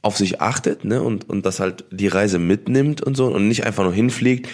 [0.00, 3.64] auf sich achtet, ne, und und das halt die Reise mitnimmt und so und nicht
[3.66, 4.48] einfach nur hinfliegt,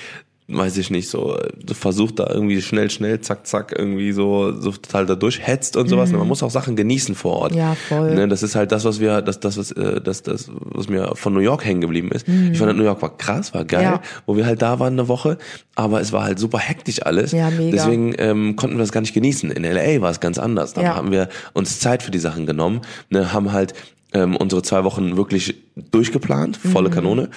[0.50, 1.36] weiß ich nicht, so
[1.72, 6.10] versucht da irgendwie schnell, schnell, zack, zack, irgendwie so, so total da durchhetzt und sowas.
[6.10, 6.18] Mhm.
[6.18, 7.54] Man muss auch Sachen genießen vor Ort.
[7.54, 8.14] Ja, voll.
[8.14, 11.14] Ne, das ist halt das, was wir, das, das, was, äh, das, das, was mir
[11.16, 12.26] von New York hängen geblieben ist.
[12.26, 12.52] Mhm.
[12.52, 14.02] Ich fand, New York war krass, war geil, ja.
[14.24, 15.36] wo wir halt da waren eine Woche,
[15.74, 17.32] aber es war halt super hektisch alles.
[17.32, 17.72] Ja, mega.
[17.72, 19.50] Deswegen ähm, konnten wir das gar nicht genießen.
[19.50, 20.72] In LA war es ganz anders.
[20.72, 20.96] Da ja.
[20.96, 22.80] haben wir uns Zeit für die Sachen genommen,
[23.10, 23.74] ne, haben halt
[24.14, 25.56] ähm, unsere zwei Wochen wirklich
[25.90, 26.94] durchgeplant, volle mhm.
[26.94, 27.28] Kanone.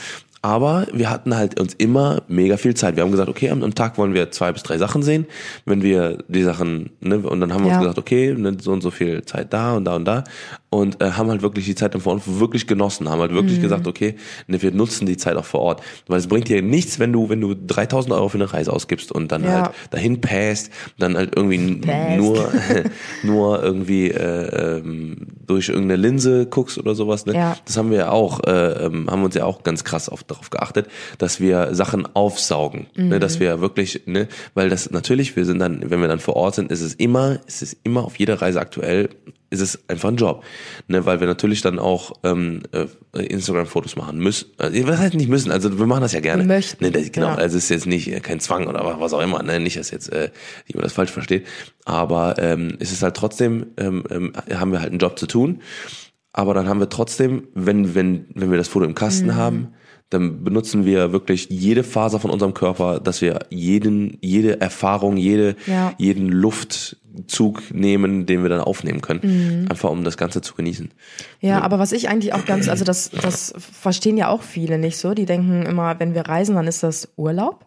[0.44, 2.96] Aber wir hatten halt uns immer mega viel Zeit.
[2.96, 5.28] Wir haben gesagt, okay, am, Tag wollen wir zwei bis drei Sachen sehen.
[5.66, 7.78] Wenn wir die Sachen, ne, und dann haben wir ja.
[7.78, 10.24] uns gesagt, okay, ne, so und so viel Zeit da und da und da.
[10.72, 13.08] Und äh, haben halt wirklich die Zeit im Vorort wirklich genossen.
[13.08, 13.62] Haben halt wirklich mhm.
[13.62, 14.16] gesagt, okay,
[14.48, 15.84] ne, wir nutzen die Zeit auch vor Ort.
[16.08, 19.12] Weil es bringt dir nichts, wenn du, wenn du 3000 Euro für eine Reise ausgibst
[19.12, 19.50] und dann ja.
[19.50, 22.18] halt dahin passt, dann halt irgendwie Past.
[22.18, 22.52] nur,
[23.24, 27.26] nur irgendwie äh, ähm, durch irgendeine Linse guckst oder sowas.
[27.26, 27.34] Ne?
[27.34, 27.58] Ja.
[27.66, 30.50] Das haben wir ja auch, äh, ähm, haben uns ja auch ganz krass auf darauf
[30.50, 33.10] geachtet, dass wir Sachen aufsaugen, mhm.
[33.10, 36.36] ne, dass wir wirklich, ne, weil das natürlich, wir sind dann, wenn wir dann vor
[36.36, 39.10] Ort sind, ist es immer, ist es immer auf jeder Reise aktuell,
[39.52, 40.44] ist es einfach ein Job,
[40.88, 42.88] ne, weil wir natürlich dann auch ähm, äh,
[43.22, 44.50] Instagram-Fotos machen müssen.
[44.58, 45.52] Also, was heißt nicht müssen?
[45.52, 46.46] Also wir machen das ja gerne.
[46.46, 46.84] Möchten.
[46.84, 47.36] Ne, das, genau, ja.
[47.36, 49.92] also es ist jetzt nicht äh, kein Zwang oder was auch immer, ne, nicht, dass
[49.92, 50.32] jetzt äh,
[50.68, 51.46] jemand das falsch versteht,
[51.86, 55.62] aber ähm, es ist halt trotzdem, ähm, ähm, haben wir halt einen Job zu tun.
[56.34, 59.36] Aber dann haben wir trotzdem, wenn, wenn, wenn wir das Foto im Kasten mhm.
[59.36, 59.74] haben,
[60.12, 65.56] dann benutzen wir wirklich jede Faser von unserem Körper, dass wir jeden, jede Erfahrung, jede,
[65.66, 65.94] ja.
[65.98, 69.22] jeden Luftzug nehmen, den wir dann aufnehmen können.
[69.24, 69.68] Mhm.
[69.70, 70.92] Einfach um das Ganze zu genießen.
[71.40, 74.78] Ja, ja, aber was ich eigentlich auch ganz, also das, das verstehen ja auch viele
[74.78, 75.14] nicht so.
[75.14, 77.66] Die denken immer, wenn wir reisen, dann ist das Urlaub.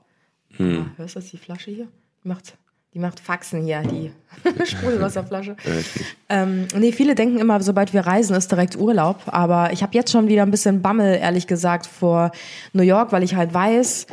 [0.59, 0.87] Hm.
[0.87, 1.89] Ah, hörst du das, die Flasche hier?
[2.25, 2.59] Macht
[2.95, 4.13] die macht Faxen hier, die
[4.65, 5.57] Sprudelwasserflasche.
[6.29, 9.23] ähm, nee, viele denken immer, sobald wir reisen, ist direkt Urlaub.
[9.27, 12.31] Aber ich habe jetzt schon wieder ein bisschen Bammel, ehrlich gesagt, vor
[12.73, 14.07] New York, weil ich halt weiß,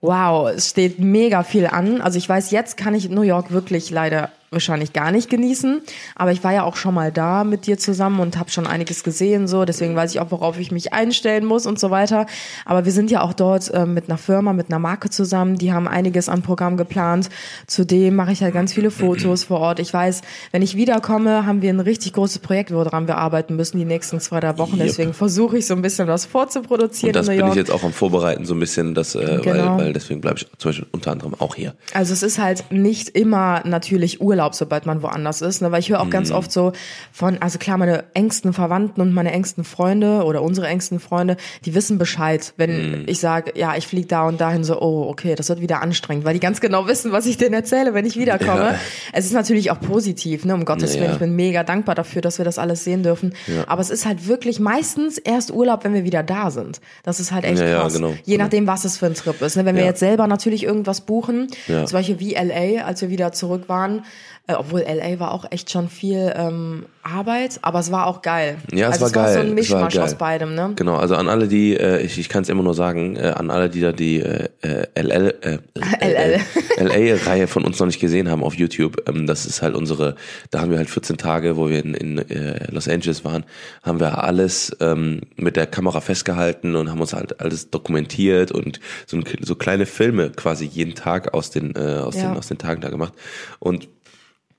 [0.00, 2.00] wow, es steht mega viel an.
[2.00, 5.80] Also ich weiß, jetzt kann ich New York wirklich leider wahrscheinlich gar nicht genießen.
[6.14, 9.02] Aber ich war ja auch schon mal da mit dir zusammen und habe schon einiges
[9.02, 9.64] gesehen, so.
[9.64, 12.26] Deswegen weiß ich auch, worauf ich mich einstellen muss und so weiter.
[12.64, 15.56] Aber wir sind ja auch dort äh, mit einer Firma, mit einer Marke zusammen.
[15.56, 17.28] Die haben einiges an Programm geplant.
[17.66, 19.80] Zudem mache ich halt ganz viele Fotos vor Ort.
[19.80, 23.78] Ich weiß, wenn ich wiederkomme, haben wir ein richtig großes Projekt, woran wir arbeiten müssen
[23.78, 24.76] die nächsten zwei, drei Wochen.
[24.76, 24.86] Yep.
[24.86, 27.16] Deswegen versuche ich so ein bisschen was vorzuproduzieren.
[27.16, 29.76] Und das bin ich jetzt auch am Vorbereiten, so ein bisschen, das, äh, genau.
[29.76, 31.74] weil, weil deswegen bleibe ich zum Beispiel unter anderem auch hier.
[31.92, 35.62] Also es ist halt nicht immer natürlich Urlaub Urlaub, sobald man woanders ist.
[35.62, 35.72] Ne?
[35.72, 36.10] Weil ich höre auch mhm.
[36.10, 36.72] ganz oft so
[37.10, 41.74] von, also klar, meine engsten Verwandten und meine engsten Freunde oder unsere engsten Freunde, die
[41.74, 43.04] wissen Bescheid, wenn mhm.
[43.06, 46.24] ich sage, ja, ich fliege da und dahin, so, oh, okay, das wird wieder anstrengend,
[46.24, 48.72] weil die ganz genau wissen, was ich denen erzähle, wenn ich wiederkomme.
[48.72, 48.78] Ja.
[49.12, 50.54] Es ist natürlich auch positiv, ne?
[50.54, 51.06] um Gottes Willen.
[51.06, 51.12] Ja.
[51.12, 53.32] Ich bin mega dankbar dafür, dass wir das alles sehen dürfen.
[53.46, 53.64] Ja.
[53.66, 56.80] Aber es ist halt wirklich meistens erst Urlaub, wenn wir wieder da sind.
[57.02, 57.94] Das ist halt echt krass.
[57.94, 58.08] Genau.
[58.08, 58.44] Je genau.
[58.44, 59.56] nachdem, was es für ein Trip ist.
[59.56, 59.64] Ne?
[59.64, 63.68] Wenn wir jetzt selber natürlich irgendwas buchen, zum Beispiel wie LA, als wir wieder zurück
[63.68, 64.04] waren,
[64.48, 68.58] äh, obwohl LA war auch echt schon viel ähm, Arbeit, aber es war auch geil.
[68.72, 69.24] Ja, es also war es geil.
[69.24, 70.72] War so ein Mischmasch aus beidem, ne?
[70.76, 73.50] Genau, also an alle, die, äh, ich, ich kann es immer nur sagen, äh, an
[73.50, 74.48] alle, die da die äh,
[74.94, 75.58] LL, äh,
[76.00, 76.40] LL.
[76.78, 80.14] LA-Reihe von uns noch nicht gesehen haben auf YouTube, ähm, das ist halt unsere,
[80.50, 83.44] da haben wir halt 14 Tage, wo wir in, in äh, Los Angeles waren,
[83.82, 88.78] haben wir alles ähm, mit der Kamera festgehalten und haben uns halt alles dokumentiert und
[89.06, 92.28] so, so kleine Filme quasi jeden Tag aus den, äh, aus, ja.
[92.28, 93.12] den, aus den Tagen da gemacht.
[93.58, 93.88] Und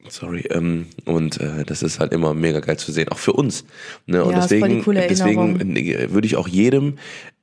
[0.10, 3.66] Sorry, ähm, und äh, das ist halt immer mega geil zu sehen, auch für uns.
[4.06, 4.24] Ne?
[4.24, 6.98] Und ja, deswegen, deswegen äh, würde ich auch jedem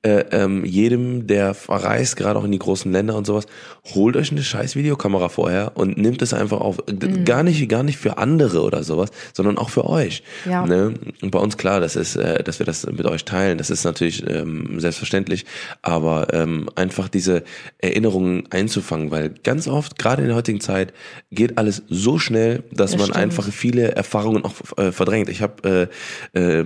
[0.05, 3.47] äh, ähm, jedem, der verreist, gerade auch in die großen Länder und sowas,
[3.95, 6.79] holt euch eine scheiß Videokamera vorher und nimmt es einfach auf.
[6.87, 7.25] Mhm.
[7.25, 10.23] Gar nicht, gar nicht für andere oder sowas, sondern auch für euch.
[10.45, 10.67] Ja.
[10.67, 10.93] Ne?
[11.23, 13.85] Und bei uns klar, das ist, äh, dass wir das mit euch teilen, das ist
[13.85, 15.47] natürlich ähm, selbstverständlich,
[15.81, 17.43] aber ähm, einfach diese
[17.79, 20.93] Erinnerungen einzufangen, weil ganz oft, gerade in der heutigen Zeit,
[21.31, 23.17] geht alles so schnell, dass das man stimmt.
[23.17, 25.31] einfach viele Erfahrungen auch äh, verdrängt.
[25.31, 25.89] Ich habe
[26.35, 26.65] äh, äh,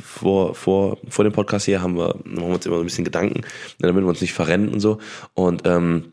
[0.00, 3.04] vor, vor, vor dem Podcast hier haben wir, haben wir uns immer so ein bisschen
[3.04, 3.42] Gedanken,
[3.78, 4.98] damit wir uns nicht verrennen und so.
[5.34, 6.12] Und ähm,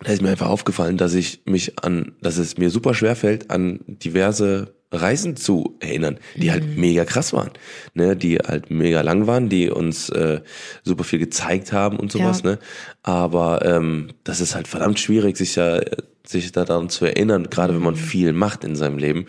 [0.00, 3.50] da ist mir einfach aufgefallen, dass ich mich an, dass es mir super schwer fällt,
[3.50, 6.80] an diverse Reisen zu erinnern, die halt mhm.
[6.80, 7.50] mega krass waren,
[7.94, 10.40] ne, die halt mega lang waren, die uns äh,
[10.82, 12.52] super viel gezeigt haben und sowas, ja.
[12.52, 12.58] ne.
[13.02, 15.80] Aber ähm, das ist halt verdammt schwierig, sich ja
[16.26, 17.98] sich da daran zu erinnern, gerade wenn man mhm.
[17.98, 19.26] viel macht in seinem Leben.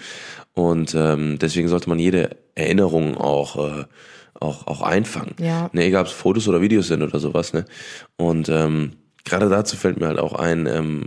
[0.53, 3.85] Und ähm, deswegen sollte man jede Erinnerung auch äh,
[4.39, 5.36] auch, auch einfangen.
[5.39, 5.69] Ja.
[5.74, 7.65] Ne, egal ob es Fotos oder Videos sind oder sowas, ne?
[8.17, 8.93] Und ähm,
[9.24, 11.06] gerade dazu fällt mir halt auch ein, ähm,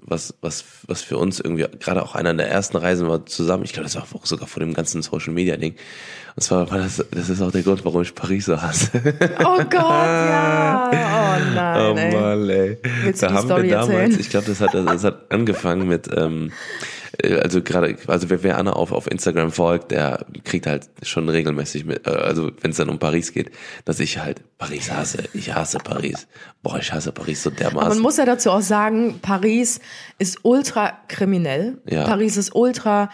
[0.00, 3.64] was, was, was für uns irgendwie gerade auch einer der ersten Reisen war zusammen.
[3.64, 5.74] Ich glaube, das war auch sogar vor dem ganzen Social Media Ding.
[6.34, 8.90] Und zwar war das, das ist auch der Grund, warum ich Paris so hasse.
[9.40, 10.90] Oh Gott, ja.
[10.90, 11.78] Oh nein.
[11.78, 12.14] Oh ey.
[12.14, 12.78] Mann, ey.
[13.04, 14.20] Du da haben Story wir damals, erzählen?
[14.20, 16.50] ich glaube, das hat, das hat angefangen mit, ähm, äh,
[17.42, 21.84] also gerade, also wer, wer Anna auf, auf Instagram folgt, der kriegt halt schon regelmäßig
[21.84, 23.50] mit, äh, also wenn es dann um Paris geht,
[23.84, 25.24] dass ich halt Paris hasse.
[25.34, 26.26] Ich hasse Paris.
[26.62, 28.02] Boah, ich hasse Paris so Man dermaßen.
[28.02, 29.80] muss ja dazu auch sagen, Paris
[30.18, 31.78] ist ultra kriminell.
[31.88, 32.04] Ja.
[32.04, 33.10] Paris ist ultra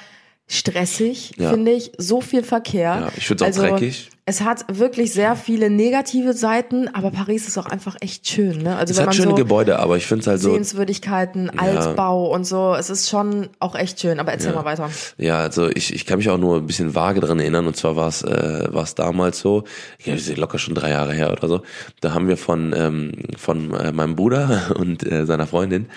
[0.46, 1.50] stressig, Ja.
[1.50, 1.92] finde ich.
[1.98, 2.82] So viel Verkehr.
[3.06, 4.10] Ja, ich find's auch dreckig.
[4.26, 8.62] Es hat wirklich sehr viele negative Seiten, aber Paris ist auch einfach echt schön.
[8.62, 8.74] Ne?
[8.74, 12.46] Also Es hat schöne so Gebäude, aber ich finde es halt so, Sehenswürdigkeiten, Altbau und
[12.46, 14.20] so, es ist schon auch echt schön.
[14.20, 14.88] Aber erzähl mal weiter.
[15.18, 17.66] Ja, also ich, ich kann mich auch nur ein bisschen vage dran erinnern.
[17.66, 19.64] Und zwar war es äh, damals so,
[20.02, 21.62] ja, das ist locker schon drei Jahre her oder so.
[22.00, 25.88] Da haben wir von ähm, von äh, meinem Bruder und äh, seiner Freundin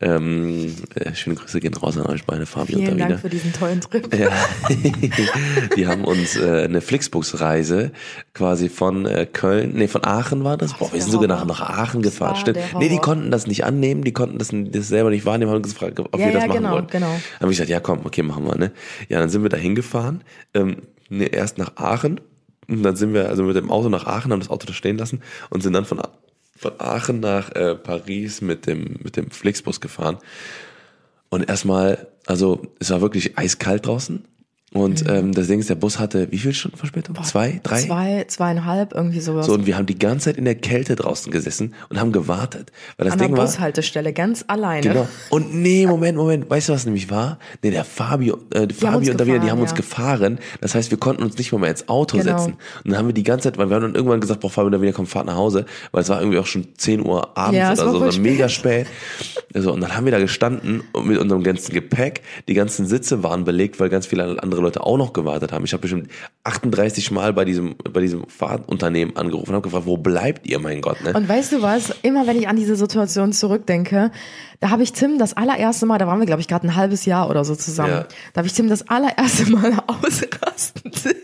[0.00, 3.08] ähm, äh, schöne Grüße gehen raus an euch beide, Fabi und Vielen Davina.
[3.10, 4.12] Dank für diesen tollen Trip.
[4.14, 4.30] Ja,
[5.76, 7.75] die haben uns äh, eine Flixbus-Reise
[8.34, 10.74] quasi von äh, Köln, nee, von Aachen war das.
[10.74, 11.48] Boah, wir sind sogar nach, Horror.
[11.48, 12.36] nach Aachen gefahren.
[12.36, 12.58] Stimmt.
[12.78, 15.98] Nee, die konnten das nicht annehmen, die konnten das, das selber nicht wahrnehmen, haben gefragt,
[16.00, 16.86] ob Ja, wir das ja, machen genau, wollen.
[16.88, 17.06] genau.
[17.06, 18.72] Dann habe ich gesagt, ja komm, okay, machen wir, ne?
[19.08, 20.22] Ja, dann sind wir da hingefahren,
[20.54, 22.20] ähm, nee, erst nach Aachen
[22.68, 24.98] und dann sind wir also mit dem Auto nach Aachen, haben das Auto da stehen
[24.98, 26.00] lassen und sind dann von,
[26.56, 30.18] von Aachen nach äh, Paris mit dem, mit dem Flixbus gefahren.
[31.28, 34.24] Und erstmal, also es war wirklich eiskalt draußen.
[34.72, 37.16] Und ähm, das Ding ist, der Bus hatte wie viele Stunden Verspätung?
[37.22, 37.82] Zwei, drei?
[37.82, 39.46] Zwei, zweieinhalb, irgendwie sowas.
[39.46, 42.72] So, und wir haben die ganze Zeit in der Kälte draußen gesessen und haben gewartet.
[42.96, 43.46] Weil das An der Ding war.
[43.46, 44.82] Bushaltestelle, ganz alleine.
[44.82, 45.08] Genau.
[45.30, 46.50] Und nee, Moment, Moment.
[46.50, 47.38] Weißt du, was nämlich war?
[47.62, 49.76] Nee, der Fabio, äh, Fabio uns und Davina, die haben uns ja.
[49.76, 50.38] gefahren.
[50.60, 52.36] Das heißt, wir konnten uns nicht mal mehr ins Auto Genau.
[52.36, 52.56] setzen.
[52.84, 54.66] Und dann haben wir die ganze Zeit, weil wir haben dann irgendwann gesagt, boah, Fabio
[54.66, 55.64] und Davina, komm, fahrt nach Hause.
[55.92, 58.48] Weil es war irgendwie auch schon 10 Uhr abends Ja, oder war so, so mega
[58.48, 58.88] spät.
[59.54, 62.22] Also, und dann haben wir da gestanden und mit unserem ganzen Gepäck.
[62.48, 65.64] Die ganzen Sitze waren belegt, weil ganz viele andere Leute auch noch gewartet haben.
[65.64, 66.08] Ich habe bestimmt
[66.44, 70.80] 38 Mal bei diesem, bei diesem Fahrtunternehmen angerufen und habe gefragt, wo bleibt ihr, mein
[70.80, 71.12] Gott, ne?
[71.12, 71.92] Und weißt du was?
[72.02, 74.10] Immer wenn ich an diese Situation zurückdenke,
[74.60, 77.04] da habe ich Tim das allererste Mal, da waren wir glaube ich gerade ein halbes
[77.04, 78.06] Jahr oder so zusammen, Ja.
[78.32, 81.14] da habe ich Tim das allererste Mal ausrasten sehen.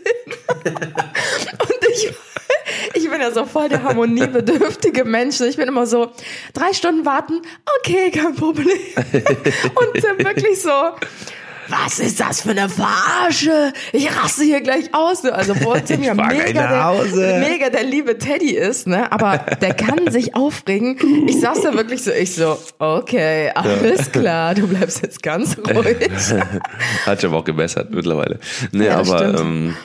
[0.65, 2.11] Und ich,
[2.95, 5.41] ich bin ja so voll der harmoniebedürftige Mensch.
[5.41, 6.11] Ich bin immer so,
[6.53, 7.41] drei Stunden warten,
[7.79, 8.67] okay, kein Problem.
[8.95, 10.69] Und Tim wirklich so,
[11.85, 13.73] was ist das für eine Verarsche?
[13.91, 15.23] Ich raste hier gleich aus.
[15.23, 15.33] ne?
[15.33, 19.11] Also, wo Tim ja mega der, mega der liebe Teddy ist, ne?
[19.11, 20.97] Aber der kann sich aufregen.
[21.27, 25.97] Ich saß da wirklich so, ich so, okay, alles klar, du bleibst jetzt ganz ruhig.
[27.05, 28.39] Hat sich aber auch gebessert mittlerweile.
[28.71, 29.39] Nee, Ja, aber stimmt.
[29.39, 29.77] ähm,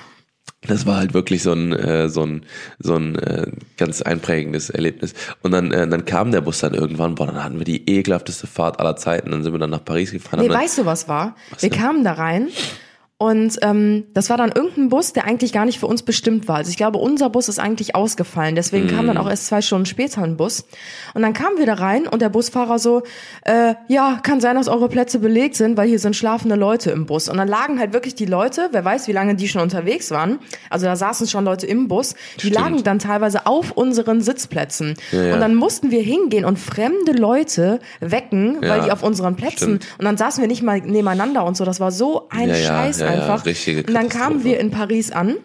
[0.66, 2.44] das war halt wirklich so ein äh, so ein
[2.78, 5.14] so ein äh, ganz einprägendes Erlebnis.
[5.42, 8.46] Und dann äh, dann kam der Bus dann irgendwann, boah, dann hatten wir die ekelhafteste
[8.46, 9.30] Fahrt aller Zeiten.
[9.30, 10.40] Dann sind wir dann nach Paris gefahren.
[10.40, 11.36] Nee, weißt du, was war?
[11.60, 12.48] Wir kamen da rein
[13.20, 16.54] und ähm, das war dann irgendein Bus, der eigentlich gar nicht für uns bestimmt war.
[16.56, 18.54] Also ich glaube, unser Bus ist eigentlich ausgefallen.
[18.54, 19.08] Deswegen kam Mm.
[19.08, 20.64] dann auch erst zwei Stunden später ein Bus.
[21.14, 23.02] Und dann kamen wir da rein und der Busfahrer so,
[23.44, 27.06] äh, ja, kann sein, dass eure Plätze belegt sind, weil hier sind schlafende Leute im
[27.06, 27.28] Bus.
[27.28, 30.38] Und dann lagen halt wirklich die Leute, wer weiß, wie lange die schon unterwegs waren.
[30.70, 32.14] Also da saßen schon Leute im Bus.
[32.40, 34.94] Die lagen dann teilweise auf unseren Sitzplätzen.
[35.10, 35.34] ja.
[35.34, 39.80] Und dann mussten wir hingehen und fremde Leute wecken, weil Ja, die auf unseren Plätzen
[39.80, 39.86] stimmt.
[39.98, 41.64] und dann saßen wir nicht mal nebeneinander und so.
[41.64, 42.54] Das war so ein Ja,
[43.10, 43.46] ja, ja, ja, einfach.
[43.46, 45.36] richtige und dann kamen wir in Paris an.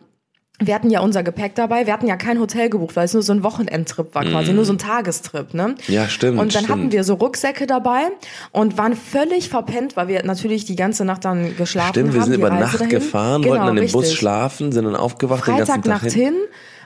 [0.59, 1.87] Wir hatten ja unser Gepäck dabei.
[1.87, 4.63] Wir hatten ja kein Hotel gebucht, weil es nur so ein Wochenendtrip war quasi, nur
[4.65, 5.75] so ein Tagestrip, ne?
[5.87, 6.93] Ja, stimmt, Und dann hatten stimmt.
[6.93, 8.03] wir so Rucksäcke dabei
[8.51, 12.31] und waren völlig verpennt, weil wir natürlich die ganze Nacht dann geschlafen Stimmt, wir haben.
[12.31, 12.89] sind über Nacht dahin.
[12.89, 16.23] gefahren, Genau, wollten dann im Bus schlafen, sind dann aufgewacht den ganzen Tag Freitagnacht hin.
[16.23, 16.35] hin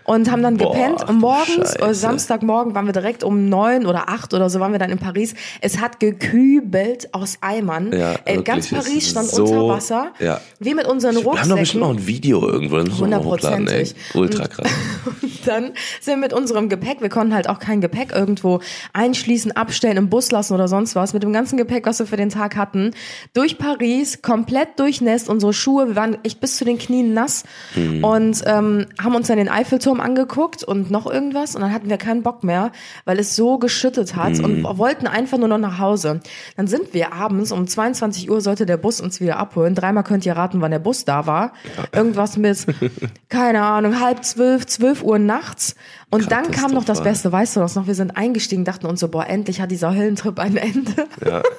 [0.08, 1.80] und haben dann Boah, gepennt und morgens, Scheiße.
[1.82, 4.98] äh, Samstagmorgen waren wir direkt um neun oder acht oder so waren wir dann in
[4.98, 5.36] Paris.
[5.62, 7.92] Es hat gekübelt aus Eimern.
[7.92, 10.08] Ja, Ey, ganz Paris stand so- unter Wasser.
[10.20, 10.42] ja.
[10.60, 12.04] Wir mit unseren Wir haben doch bestimmt noch Rucksäcken.
[12.06, 12.78] ein Video irgendwo.
[13.04, 13.96] Hundertprozentig.
[14.16, 14.68] Ultra krass.
[15.46, 15.66] Dann
[16.02, 18.60] sind wir mit unserem Gepäck, wir konnten halt auch kein Gepäck irgendwo
[18.94, 21.14] einschließen, abstellen, im Bus lassen oder sonst was.
[21.14, 22.92] Mit dem ganzen Gepäck, was wir für den Tag hatten,
[23.34, 27.44] durch Paris, komplett durchnässt, unsere Schuhe, wir waren echt bis zu den Knien nass
[27.74, 28.04] Hm.
[28.04, 31.98] und ähm, haben uns dann den Eiffelturm angeguckt und noch irgendwas und dann hatten wir
[31.98, 32.72] keinen Bock mehr,
[33.06, 34.78] weil es so geschüttet hat und Hm.
[34.78, 36.20] wollten einfach nur noch nach Hause.
[36.56, 39.76] Dann sind wir abends um 22 Uhr sollte der Bus uns wieder abholen.
[39.76, 41.54] Dreimal könnt ihr raten, wann der Bus da war.
[41.94, 42.66] Irgendwas mit,
[43.30, 45.76] keine Ahnung, halb zwölf, zwölf Uhr nachts.
[46.10, 47.02] Und dann kam noch das.
[47.04, 47.88] Beste, weißt du das noch?
[47.88, 51.08] Wir sind eingestiegen, dachten uns so, boah, endlich hat dieser Höllentrip ein Ende.
[51.26, 51.42] Ja.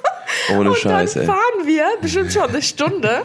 [0.56, 3.22] Ohne und Scheiß, dann fahren wir bestimmt schon eine Stunde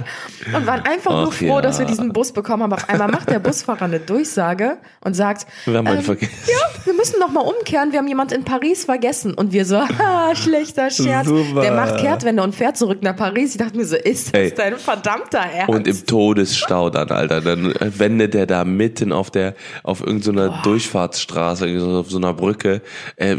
[0.54, 1.62] und waren einfach nur Ach froh, ja.
[1.62, 2.74] dass wir diesen Bus bekommen haben.
[2.74, 6.34] Auf einmal macht der Busfahrer eine Durchsage und sagt, Wir haben einen ähm, vergessen.
[6.48, 7.92] ja, wir müssen noch mal umkehren.
[7.92, 9.34] Wir haben jemand in Paris vergessen.
[9.34, 11.28] Und wir so, haha, schlechter Scherz.
[11.28, 11.62] Super.
[11.62, 13.52] Der macht Kehrtwende und fährt zurück nach Paris.
[13.52, 14.54] Ich dachte mir so, ist das Ey.
[14.54, 15.70] dein verdammter Ernst?
[15.70, 17.42] Und im Todesstau dann, Alter.
[17.42, 22.82] Dann wendet der da mitten auf der, auf irgendeiner Durchfahrtsstraße, so auf so einer Brücke,
[23.16, 23.38] äh,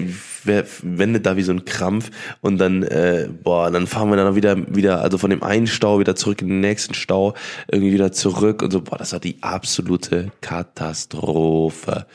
[0.83, 2.11] wendet da wie so ein Krampf
[2.43, 5.99] und dann, äh, boah, dann fahren wir dann wieder, wieder, also von dem einen Stau
[5.99, 7.35] wieder zurück in den nächsten Stau,
[7.71, 12.07] irgendwie wieder zurück und so, boah, das war die absolute Katastrophe.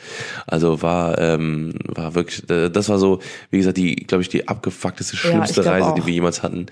[0.47, 3.19] Also war, ähm, war wirklich, äh, das war so,
[3.51, 5.95] wie gesagt, die, glaube ich, die abgefuckteste, Ja, schlimmste glaub Reise, auch.
[5.95, 6.67] die wir jemals hatten.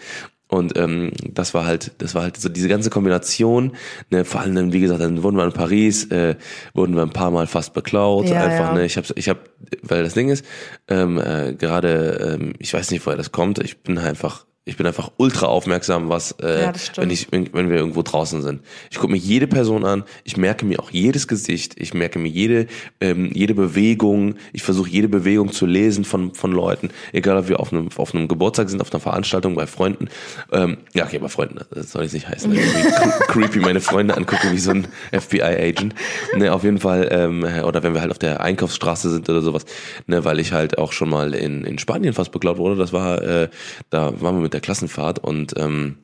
[0.49, 3.73] Und ähm, das war halt, das war halt so diese ganze Kombination.
[4.09, 6.35] Ne, vor allem dann, wie gesagt, dann wurden wir in Paris, äh,
[6.73, 8.29] wurden wir ein paar Mal fast beklaut.
[8.29, 8.73] Ja, einfach, ja.
[8.73, 9.39] ne, ich habe, ich habe,
[9.81, 10.45] weil das Ding ist,
[10.87, 13.59] ähm, äh, gerade, ähm, ich weiß nicht, woher das kommt.
[13.59, 17.69] Ich bin einfach, ich bin einfach ultra aufmerksam, was, äh, Ja, wenn ich, wenn, wenn
[17.69, 18.61] wir irgendwo draußen sind.
[18.91, 20.03] Ich gucke mir jede Person an.
[20.23, 21.75] Ich merke mir auch jedes Gesicht.
[21.77, 22.67] Ich merke mir jede,
[22.99, 24.35] ähm, jede Bewegung.
[24.51, 28.13] Ich versuche jede Bewegung zu lesen von von Leuten, egal ob wir auf einem auf
[28.13, 30.09] einem Geburtstag sind, auf einer Veranstaltung bei Freunden.
[30.51, 31.59] Ähm, ja, okay, bei Freunden.
[31.71, 32.53] Das soll jetzt nicht heißen.
[33.27, 35.95] Creepy meine Freunde angucken wie so ein FBI-Agent.
[36.35, 37.07] Ne, auf jeden Fall.
[37.11, 39.65] Ähm, oder wenn wir halt auf der Einkaufsstraße sind oder sowas.
[40.07, 42.75] Ne, weil ich halt auch schon mal in in Spanien fast beklaut wurde.
[42.75, 43.49] Das war, äh,
[43.89, 45.97] da waren wir mit der Klassenfahrt und ähm,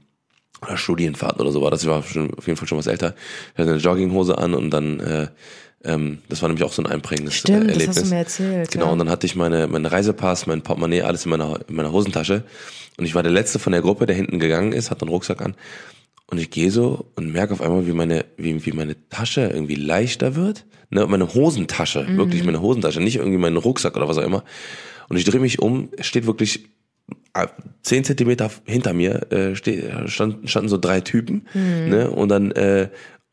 [0.61, 1.83] oder Studienfahrt oder so war das.
[1.83, 3.15] Ich war schon, auf jeden Fall schon was älter.
[3.53, 5.27] Ich hatte eine Jogginghose an und dann, äh,
[5.83, 7.97] ähm, das war nämlich auch so ein einprägendes Stimmt, äh, das Erlebnis.
[7.97, 8.91] hast du mir erzählt, Genau, ja.
[8.93, 12.43] und dann hatte ich meine, mein Reisepass, mein Portemonnaie, alles in meiner, in meiner Hosentasche.
[12.97, 15.41] Und ich war der Letzte von der Gruppe, der hinten gegangen ist, hat einen Rucksack
[15.41, 15.55] an.
[16.27, 19.75] Und ich gehe so und merke auf einmal, wie meine, wie, wie meine Tasche irgendwie
[19.75, 20.65] leichter wird.
[20.89, 22.17] Ne, meine Hosentasche, Mhm.
[22.17, 24.43] wirklich meine Hosentasche, nicht irgendwie mein Rucksack oder was auch immer.
[25.09, 26.69] Und ich drehe mich um, es steht wirklich
[27.81, 31.89] zehn Zentimeter hinter mir äh, standen so drei Typen, Mhm.
[31.89, 32.11] ne?
[32.11, 32.89] Und dann äh,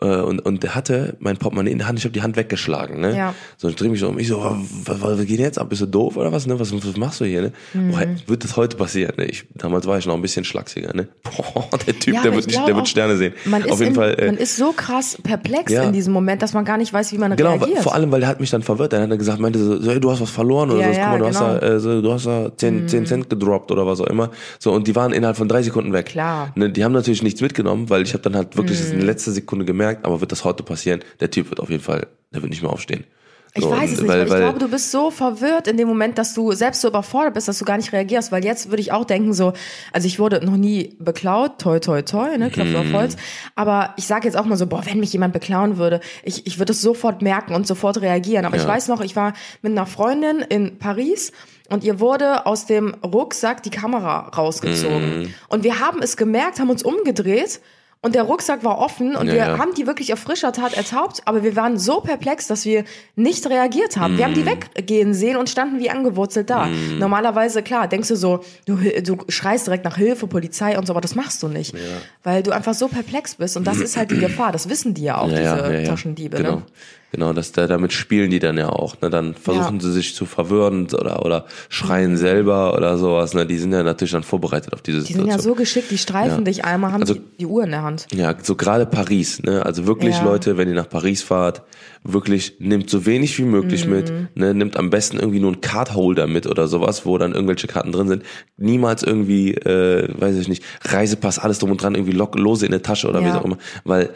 [0.06, 3.16] und und der hatte mein Portemonnaie in der Hand, ich habe die Hand weggeschlagen, ne?
[3.16, 3.34] Ja.
[3.58, 4.38] So ich drehe mich so um, ich so,
[4.86, 5.68] was, was geht jetzt ab?
[5.68, 6.46] Bist du doof oder was?
[6.46, 6.58] Ne?
[6.58, 7.42] Was, was machst du hier?
[7.42, 7.52] Ne?
[7.74, 7.90] Mhm.
[7.90, 9.14] Boah, wird das heute passieren?
[9.18, 9.26] Ne?
[9.26, 11.08] Ich, damals war ich noch ein bisschen schlagsiger, ne?
[11.24, 13.34] Boah, der Typ, Ja, der wird der wird Sterne sehen.
[13.44, 14.14] Man ist, Auf jeden in, Fall.
[14.18, 15.82] Äh, man ist so krass perplex Ja.
[15.84, 17.78] in diesem Moment, dass man gar nicht weiß, wie man Genau, reagiert.
[17.82, 18.92] vor allem, weil der hat mich dann verwirrt.
[18.92, 21.00] Der hat dann gesagt, meinte so, so, ey, du hast was verloren oder Ja, so.
[21.00, 21.52] Guck mal, du, hast genau.
[21.54, 21.60] Mhm.
[21.60, 24.30] da, äh, so, du hast da 10, 10 Cent gedroppt oder was auch immer.
[24.58, 26.06] So, und die waren innerhalb von drei Sekunden weg.
[26.06, 26.52] Klar.
[26.54, 29.00] Ne, die haben natürlich nichts mitgenommen, weil ich habe dann halt wirklich Mhm.
[29.00, 31.00] in letzter Sekunde gemerkt, aber wird das heute passieren?
[31.20, 33.04] Der Typ wird auf jeden Fall, der wird nicht mehr aufstehen.
[33.52, 35.76] Ich So, weiß und es nicht, weil- ich weil- glaube, du bist so verwirrt in
[35.76, 38.70] dem Moment, dass du selbst so überfordert bist, dass du gar nicht reagierst, weil jetzt
[38.70, 39.54] würde ich auch denken so,
[39.92, 42.76] also ich wurde noch nie beklaut, toi toi toi, ne, klopft Mhm.
[42.76, 43.16] auf Holz,
[43.56, 46.60] aber ich sage jetzt auch mal so, boah, wenn mich jemand beklauen würde, ich, ich
[46.60, 48.68] würde es sofort merken und sofort reagieren, aber ich Ja.
[48.68, 51.32] weiß noch, ich war mit einer Freundin in Paris
[51.70, 55.34] und ihr wurde aus dem Rucksack die Kamera rausgezogen Mhm.
[55.48, 57.60] und wir haben es gemerkt, haben uns umgedreht
[58.02, 59.58] und der Rucksack war offen und Ja, wir ja.
[59.58, 62.84] haben die wirklich auf frischer Tat ertaubt, aber wir waren so perplex, dass wir
[63.14, 64.16] nicht reagiert haben.
[64.16, 64.34] Wir haben Mm.
[64.36, 66.66] die weggehen sehen und standen wie angewurzelt da.
[66.98, 71.02] Normalerweise, klar, denkst du so, du, du schreist direkt nach Hilfe, Polizei und so, aber
[71.02, 71.74] das machst du nicht.
[72.22, 74.50] Weil du einfach so perplex bist und das ist halt die Gefahr.
[74.52, 76.38] Das wissen die ja auch, diese Taschendiebe.
[76.38, 76.56] Genau.
[76.56, 76.62] Ne?
[77.12, 79.00] Genau, das, da, damit spielen die dann ja auch.
[79.00, 79.10] Ne?
[79.10, 79.80] Dann versuchen Ja.
[79.82, 83.34] sie sich zu verwirren oder, oder schreien selber oder sowas.
[83.34, 83.46] Ne?
[83.46, 85.38] Die sind ja natürlich dann vorbereitet auf diese Die sind Situation.
[85.38, 86.44] ja so geschickt, die streifen Ja.
[86.44, 88.06] dich einmal, haben Also- die, die Uhr in der Hand.
[88.12, 89.66] Ja, so gerade Paris, ne?
[89.66, 90.24] Also wirklich Ja.
[90.24, 91.62] Leute, wenn ihr nach Paris fahrt,
[92.04, 93.92] wirklich nehmt so wenig wie möglich Mhm.
[93.92, 94.54] mit, ne?
[94.54, 98.08] Nimmt am besten irgendwie nur einen Cardholder mit oder sowas, wo dann irgendwelche Karten drin
[98.08, 98.22] sind.
[98.56, 102.70] Niemals irgendwie, äh, weiß ich nicht, Reisepass, alles drum und dran, irgendwie lock, lose in
[102.72, 103.58] der Tasche oder wie auch immer.
[103.84, 104.10] Weil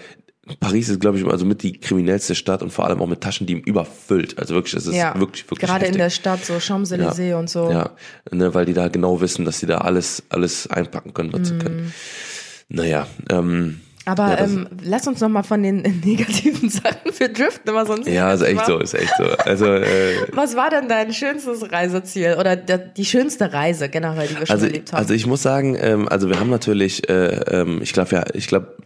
[0.61, 3.63] Paris ist, glaube ich, also mit die kriminellste Stadt und vor allem auch mit Taschendieben
[3.65, 4.39] überfüllt.
[4.39, 6.03] Also wirklich, es ist Ja, wirklich, wirklich gerade in heftig.
[6.03, 7.71] der Stadt, so Champs-Élysées und so.
[7.71, 7.91] Ja,
[8.31, 11.59] ne, weil die da genau wissen, dass sie da alles, alles einpacken können, was sie
[11.59, 11.95] können.
[12.69, 17.71] Naja, ähm, Aber Ja, ähm, lass uns noch mal von den negativen Sachen für Driften
[17.71, 18.07] immer sonst.
[18.09, 19.25] Ja, ist echt so, ist echt so.
[19.25, 24.39] Also, äh, Was war denn dein schönstes Reiseziel oder der, die schönste Reise generell, die
[24.39, 24.99] wir schon also, erlebt haben?
[24.99, 28.47] also ich muss sagen, ähm, also wir haben natürlich, äh, ähm, ich glaube ja, ich
[28.47, 28.77] glaube,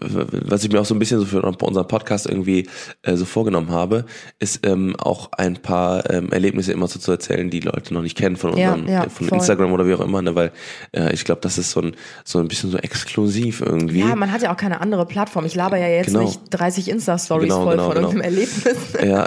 [0.00, 2.68] was ich mir auch so ein bisschen so für unseren Podcast irgendwie
[3.02, 4.04] äh, so vorgenommen habe,
[4.38, 8.16] ist ähm, auch ein paar ähm, Erlebnisse immer so zu erzählen, die Leute noch nicht
[8.16, 9.38] kennen von Ja, unserem, ja, äh, von voll.
[9.38, 10.52] Instagram oder wie auch immer, ne, weil
[10.92, 14.00] äh, ich glaube, das ist so ein so ein bisschen so exklusiv irgendwie.
[14.00, 15.44] ja, man hat ja auch keine andere Plattform.
[15.46, 16.20] Ich laber ja jetzt Genau.
[16.20, 18.08] nicht 30 Insta-Stories Genau, voll genau, von genau.
[18.08, 18.76] irgendeinem Erlebnis.
[19.04, 19.26] Ja,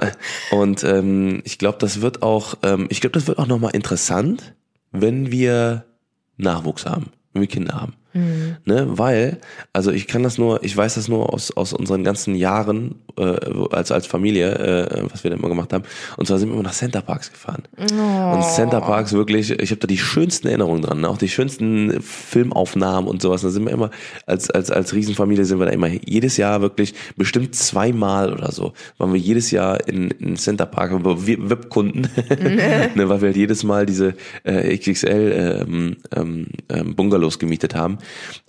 [0.51, 4.53] und ähm, ich glaube, das wird auch, ähm, ich glaube, das wird auch nochmal interessant,
[4.91, 5.85] wenn wir
[6.37, 7.93] Nachwuchs haben, wenn wir Kinder haben.
[8.13, 8.57] Mhm.
[8.65, 8.87] Ne?
[8.89, 9.37] Weil,
[9.73, 13.35] also ich kann das nur, ich weiß das nur aus, aus unseren ganzen Jahren, äh,
[13.71, 15.83] als als Familie, äh, was wir da immer gemacht haben.
[16.17, 17.63] Und zwar sind wir immer nach Center Parks gefahren.
[17.77, 18.35] Oh.
[18.35, 21.09] Und Center Parks wirklich, ich habe da die schönsten Erinnerungen dran, ne?
[21.09, 23.41] auch die schönsten Filmaufnahmen und sowas.
[23.41, 23.91] Da sind wir immer
[24.25, 28.73] als als als Riesenfamilie sind wir da immer jedes Jahr wirklich bestimmt zweimal oder so
[28.97, 32.01] waren wir jedes Jahr in, in Center Park, VIP-Kunden,
[32.95, 37.97] ne, weil wir halt jedes Mal diese äh, XXL ähm, ähm, ähm, Bungalows gemietet haben.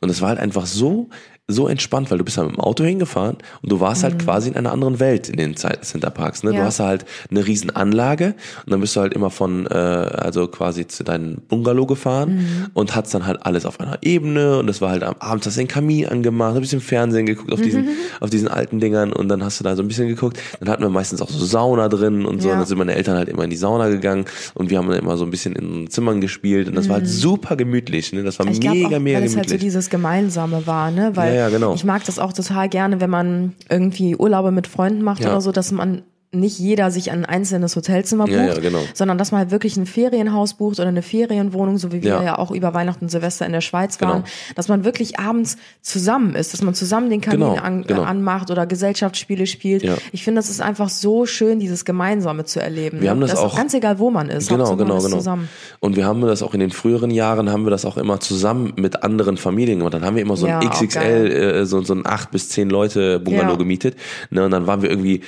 [0.01, 1.09] Und es war halt einfach so
[1.53, 4.19] so entspannt, weil du bist halt mit dem Auto hingefahren und du warst halt mhm.
[4.19, 6.43] quasi in einer anderen Welt in den Centerparks.
[6.43, 6.53] Ne?
[6.53, 6.61] Ja.
[6.61, 8.35] Du hast halt eine riesen Anlage
[8.65, 12.67] und dann bist du halt immer von, äh, also quasi zu deinem Bungalow gefahren mhm.
[12.75, 15.61] und hast dann halt alles auf einer Ebene und das war halt abends hast du
[15.61, 17.91] den Kamin angemacht, ein bisschen Fernsehen geguckt auf diesen, mhm.
[18.21, 20.39] auf diesen alten Dingern und dann hast du da so ein bisschen geguckt.
[20.61, 22.55] Dann hatten wir meistens auch so Sauna drin und so ja.
[22.55, 24.25] und dann sind meine Eltern halt immer in die Sauna gegangen
[24.55, 27.07] und wir haben dann immer so ein bisschen in Zimmern gespielt und das war halt
[27.07, 27.11] mhm.
[27.11, 28.13] super gemütlich.
[28.13, 28.23] Ne?
[28.23, 29.15] Das war ich mega, auch, mega weil gemütlich.
[29.15, 31.13] Weil es halt so dieses Gemeinsame war, ne?
[31.15, 31.75] Weil ja, ja, genau.
[31.75, 35.31] ich mag das auch total gerne, wenn man irgendwie Urlaube mit Freunden macht ja.
[35.31, 36.03] oder so, dass man
[36.35, 38.81] nicht jeder sich ein einzelnes Hotelzimmer bucht, ja, ja, genau.
[38.95, 42.23] sondern dass man halt wirklich ein Ferienhaus bucht oder eine Ferienwohnung, so wie wir ja,
[42.23, 44.13] ja auch über Weihnachten und Silvester in der Schweiz genau.
[44.13, 44.25] waren,
[44.55, 48.03] dass man wirklich abends zusammen ist, dass man zusammen den Kamin genau, an, genau.
[48.03, 49.85] anmacht oder Gesellschaftsspiele spielt.
[50.13, 53.03] Ich finde, das ist einfach so schön, dieses Gemeinsame zu erleben.
[53.03, 54.49] Wir haben das, das auch ganz egal, wo man ist.
[54.49, 55.17] Genau, genau, genau.
[55.19, 55.51] Zusammen.
[55.81, 58.73] Und wir haben das auch in den früheren Jahren haben wir das auch immer zusammen
[58.77, 59.95] mit anderen Familien gemacht.
[59.95, 63.21] Dann haben wir immer so ein XXL, äh, so, so ein acht bis zehn Leute
[63.21, 63.97] Bungalow gemietet.
[64.31, 65.21] Ne, und dann waren wir irgendwie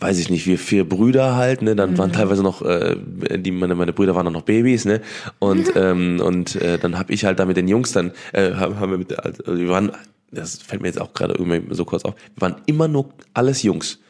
[0.00, 1.98] weiß ich nicht, wir vier Brüder halt, ne, dann mhm.
[1.98, 2.96] waren teilweise noch, äh,
[3.36, 5.00] die meine, meine Brüder waren noch Babys, ne,
[5.38, 8.80] und ähm, und äh, dann habe ich halt da mit den Jungs dann, äh, haben,
[8.80, 9.92] haben wir mit, also wir waren,
[10.32, 13.62] das fällt mir jetzt auch gerade irgendwie so kurz auf, wir waren immer nur alles
[13.62, 14.00] Jungs,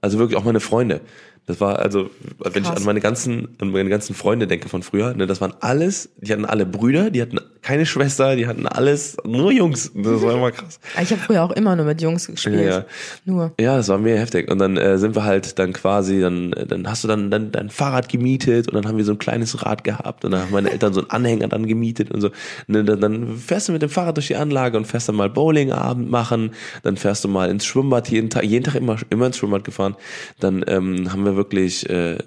[0.00, 1.00] also wirklich auch meine Freunde.
[1.48, 2.74] Das war also, wenn Krass.
[2.74, 6.10] ich an meine ganzen, an meine ganzen Freunde denke von früher, ne, das waren alles,
[6.18, 9.90] die hatten alle Brüder, die hatten keine Schwester, die hatten alles, nur Jungs.
[9.94, 10.78] Das war immer krass.
[11.02, 12.68] Ich habe früher auch immer nur mit Jungs gespielt.
[12.68, 12.84] Ja,
[13.24, 13.52] Nur.
[13.58, 14.50] Ja, das war mir heftig.
[14.50, 17.70] Und dann äh, sind wir halt dann quasi, dann, dann hast du dann, dann dein
[17.70, 20.70] Fahrrad gemietet und dann haben wir so ein kleines Rad gehabt und dann haben meine
[20.70, 22.30] Eltern so einen Anhänger dann gemietet und so.
[22.68, 25.30] Und dann, dann fährst du mit dem Fahrrad durch die Anlage und fährst dann mal
[25.30, 26.50] Bowlingabend machen,
[26.82, 29.96] dann fährst du mal ins Schwimmbad jeden Tag, jeden Tag immer, immer ins Schwimmbad gefahren.
[30.40, 32.18] Dann ähm, haben wir wirklich, äh,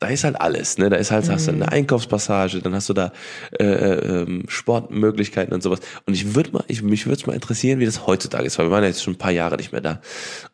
[0.00, 0.90] da ist halt alles, ne?
[0.90, 1.32] Da ist halt, mhm.
[1.32, 1.70] hast du eine mhm.
[1.70, 3.12] Einkaufspassage, dann hast du da
[3.58, 5.80] äh, äh, ähm, Sportmöglichkeiten und sowas.
[6.06, 8.66] Und ich würde mal, ich, mich würde es mal interessieren, wie das heutzutage ist, weil
[8.66, 10.00] wir waren ja jetzt schon ein paar Jahre nicht mehr da.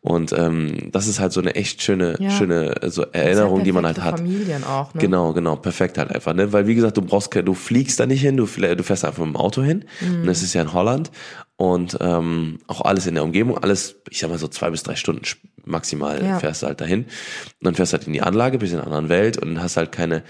[0.01, 2.31] Und ähm, das ist halt so eine echt schöne, ja.
[2.31, 4.17] schöne so Erinnerung, die man halt hat.
[4.17, 5.01] Familien auch, ne?
[5.01, 6.51] Genau, genau, perfekt halt einfach, ne?
[6.51, 9.35] Weil wie gesagt, du brauchst, du fliegst da nicht hin, du, du fährst einfach mit
[9.35, 9.85] dem Auto hin.
[10.01, 10.21] Mhm.
[10.21, 11.11] Und das ist ja in Holland
[11.57, 14.95] und ähm, auch alles in der Umgebung, alles, ich sag mal so zwei bis drei
[14.95, 15.23] Stunden
[15.63, 16.39] maximal ja.
[16.39, 17.03] fährst du halt dahin.
[17.03, 17.11] Und
[17.61, 19.91] dann fährst du halt in die Anlage, bist in einer anderen Welt und hast halt
[19.91, 20.23] keine,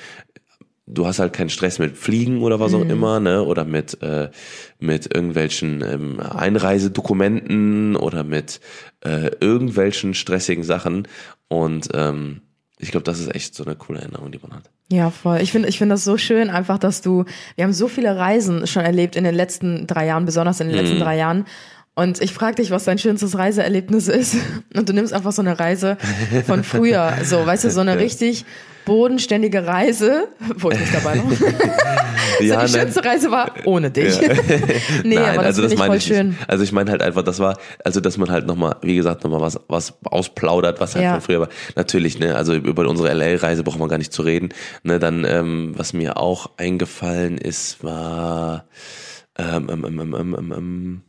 [0.86, 2.78] du hast halt keinen Stress mit Fliegen oder was mhm.
[2.78, 3.44] auch immer, ne?
[3.44, 4.30] Oder mit, äh,
[4.80, 8.62] mit irgendwelchen ähm, Einreisedokumenten oder mit
[9.04, 11.08] äh, irgendwelchen stressigen Sachen.
[11.48, 12.42] Und ähm,
[12.78, 14.70] ich glaube, das ist echt so eine coole Erinnerung, die man hat.
[14.92, 15.40] Ja, voll.
[15.42, 17.26] Ich finde ich finde das so schön, einfach, dass du,
[17.56, 20.76] wir haben so viele Reisen schon erlebt in den letzten drei Jahren, besonders in den
[20.76, 21.02] letzten mhm.
[21.02, 21.46] drei Jahren.
[21.96, 24.36] Und ich frage dich, was dein schönstes Reiseerlebnis ist.
[24.76, 25.98] Und du nimmst einfach so eine Reise
[26.46, 27.14] von früher.
[27.24, 28.46] So, weißt du, so eine richtig
[28.84, 30.28] bodenständige Reise,
[30.58, 31.32] wo ich nicht dabei war.
[32.42, 34.20] ja, so die schönste Reise war ohne dich.
[34.22, 34.28] Ja.
[35.04, 36.30] nee, Nein, aber das also das meine ich schön.
[36.30, 36.50] Nicht.
[36.50, 39.42] Also ich meine halt einfach, das war, also dass man halt nochmal, wie gesagt, nochmal
[39.42, 41.14] was, was ausplaudert, was halt ja.
[41.14, 41.50] von früher war.
[41.76, 44.50] Natürlich, ne, also über unsere LA-Reise braucht man gar nicht zu reden.
[44.84, 48.66] Ne, dann, ähm, was mir auch eingefallen ist, war
[49.38, 51.02] ähm, ähm, ähm, ähm, ähm, ähm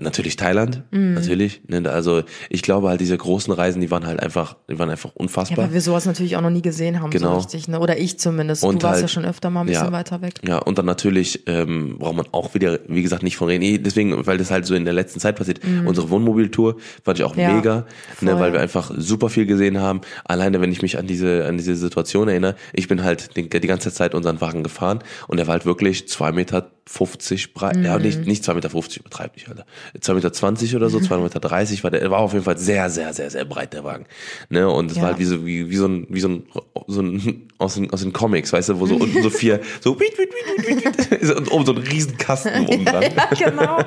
[0.00, 1.14] Natürlich Thailand, mhm.
[1.14, 1.62] natürlich.
[1.68, 5.12] Ne, also ich glaube halt diese großen Reisen, die waren halt einfach, die waren einfach
[5.14, 5.56] unfassbar.
[5.56, 7.30] Ja, weil wir sowas natürlich auch noch nie gesehen haben, genau.
[7.30, 7.78] so richtig, ne?
[7.78, 8.64] Oder ich zumindest.
[8.64, 10.34] Und du warst halt, ja schon öfter mal ein bisschen ja, weiter weg.
[10.44, 13.84] Ja, und dann natürlich ähm, braucht man auch wieder, wie gesagt, nicht von reden.
[13.84, 15.64] Deswegen, weil das halt so in der letzten Zeit passiert.
[15.64, 15.86] Mhm.
[15.86, 16.74] Unsere Wohnmobiltour
[17.04, 17.86] fand ich auch ja, mega,
[18.20, 20.00] ne, weil wir einfach super viel gesehen haben.
[20.24, 23.66] Alleine, wenn ich mich an diese an diese Situation erinnere, ich bin halt die, die
[23.68, 27.84] ganze Zeit unseren Wagen gefahren und der war halt wirklich zwei Meter 50 breit, mhm.
[27.84, 29.64] ja nicht nicht zwei Meter 50, übertreib nicht, Alter,
[30.00, 32.90] zwei Meter 20 oder so, zwei Meter 30 war der, war auf jeden Fall sehr
[32.90, 34.06] sehr sehr sehr breit der Wagen,
[34.50, 35.02] ne und es ja.
[35.02, 36.44] war halt wie so wie, wie so ein wie so ein
[36.86, 39.92] so ein aus den aus den Comics, weißt du, wo so unten so vier so
[39.92, 43.02] und oben so ein Riesenkasten oben dran.
[43.02, 43.78] ja genau.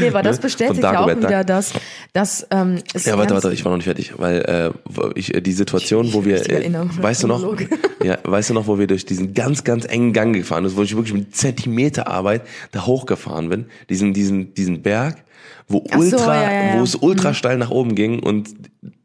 [0.00, 0.42] Nee, aber das ne?
[0.42, 1.72] bestätigt ja auch wieder, dass
[2.12, 4.70] dass ähm, ja warte warte, ich war noch nicht fertig, weil äh,
[5.14, 6.70] ich die Situation, wo wir äh,
[7.00, 7.56] weißt du noch,
[8.02, 10.82] ja weißt du noch, wo wir durch diesen ganz ganz engen Gang gefahren sind, wo
[10.82, 12.42] ich wirklich mit Zentimeterarbeit Arbeit
[12.72, 15.24] da hochgefahren bin, diesen, diesen, diesen Berg,
[15.68, 17.34] wo Ach ultra, so, ja, ja, wo es ultra mhm.
[17.34, 18.50] steil nach oben ging und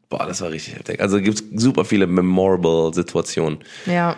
[0.08, 1.00] boah, das war richtig heftig.
[1.00, 3.58] Also gibt's super viele memorable Situationen.
[3.86, 4.16] Ja.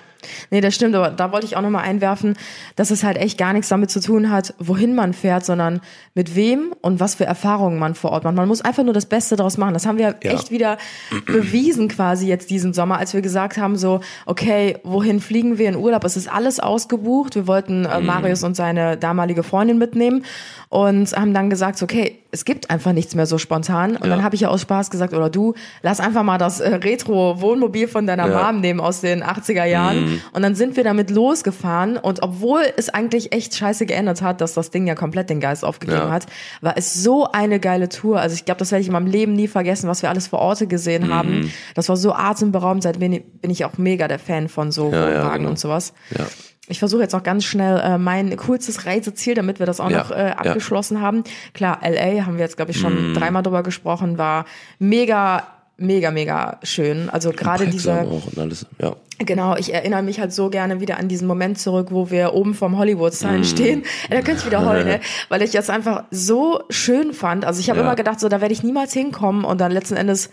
[0.50, 2.34] Nee, das stimmt, aber da wollte ich auch nochmal einwerfen,
[2.76, 5.80] dass es halt echt gar nichts damit zu tun hat, wohin man fährt, sondern
[6.14, 8.34] mit wem und was für Erfahrungen man vor Ort macht.
[8.34, 9.74] Man muss einfach nur das Beste daraus machen.
[9.74, 10.32] Das haben wir Ja.
[10.32, 10.78] echt wieder
[11.26, 15.76] bewiesen quasi jetzt diesen Sommer, als wir gesagt haben, so, okay, wohin fliegen wir in
[15.76, 16.04] Urlaub?
[16.04, 17.34] Es ist alles ausgebucht.
[17.34, 20.24] Wir wollten äh, Marius und seine damalige Freundin mitnehmen
[20.68, 23.96] und haben dann gesagt, so, okay, es gibt einfach nichts mehr so spontan.
[23.96, 24.10] Und Ja.
[24.10, 27.88] dann habe ich ja aus Spaß gesagt, oder du, lass einfach mal das äh, Retro-Wohnmobil
[27.88, 28.52] von deiner Ja.
[28.52, 30.11] Mom nehmen aus den 80er Jahren.
[30.32, 31.96] Und dann sind wir damit losgefahren.
[31.96, 35.64] Und obwohl es eigentlich echt scheiße geändert hat, dass das Ding ja komplett den Geist
[35.64, 36.10] aufgegeben Ja.
[36.10, 36.26] hat,
[36.60, 38.20] war es so eine geile Tour.
[38.20, 40.38] Also ich glaube, das werde ich in meinem Leben nie vergessen, was wir alles vor
[40.40, 41.14] Orte gesehen Mhm.
[41.14, 41.52] haben.
[41.74, 42.82] Das war so atemberaubend.
[42.82, 45.50] Seitdem bin ich- bin ich auch mega der Fan von so Ja, ja, genau.
[45.50, 45.92] und sowas.
[46.16, 46.26] Ja.
[46.68, 49.98] Ich versuche jetzt noch ganz schnell äh, mein coolstes Reiseziel, damit wir das auch Ja,
[49.98, 50.32] noch äh, ja.
[50.38, 51.24] abgeschlossen haben.
[51.54, 54.44] Klar, LA haben wir jetzt, glaube ich, schon dreimal drüber gesprochen, war
[54.78, 55.42] mega,
[55.76, 57.08] mega, mega schön.
[57.10, 58.66] Also gerade diese, auch und alles.
[58.80, 58.94] Ja.
[59.18, 62.54] genau, ich erinnere mich halt so gerne wieder an diesen Moment zurück, wo wir oben
[62.54, 63.82] vom Hollywood-Sign stehen.
[64.10, 65.00] Da könnte ich wieder heulen, ne?
[65.28, 67.44] weil ich das einfach so schön fand.
[67.44, 67.84] Also ich habe Ja.
[67.86, 70.30] immer gedacht, so da werde ich niemals hinkommen und dann letzten Endes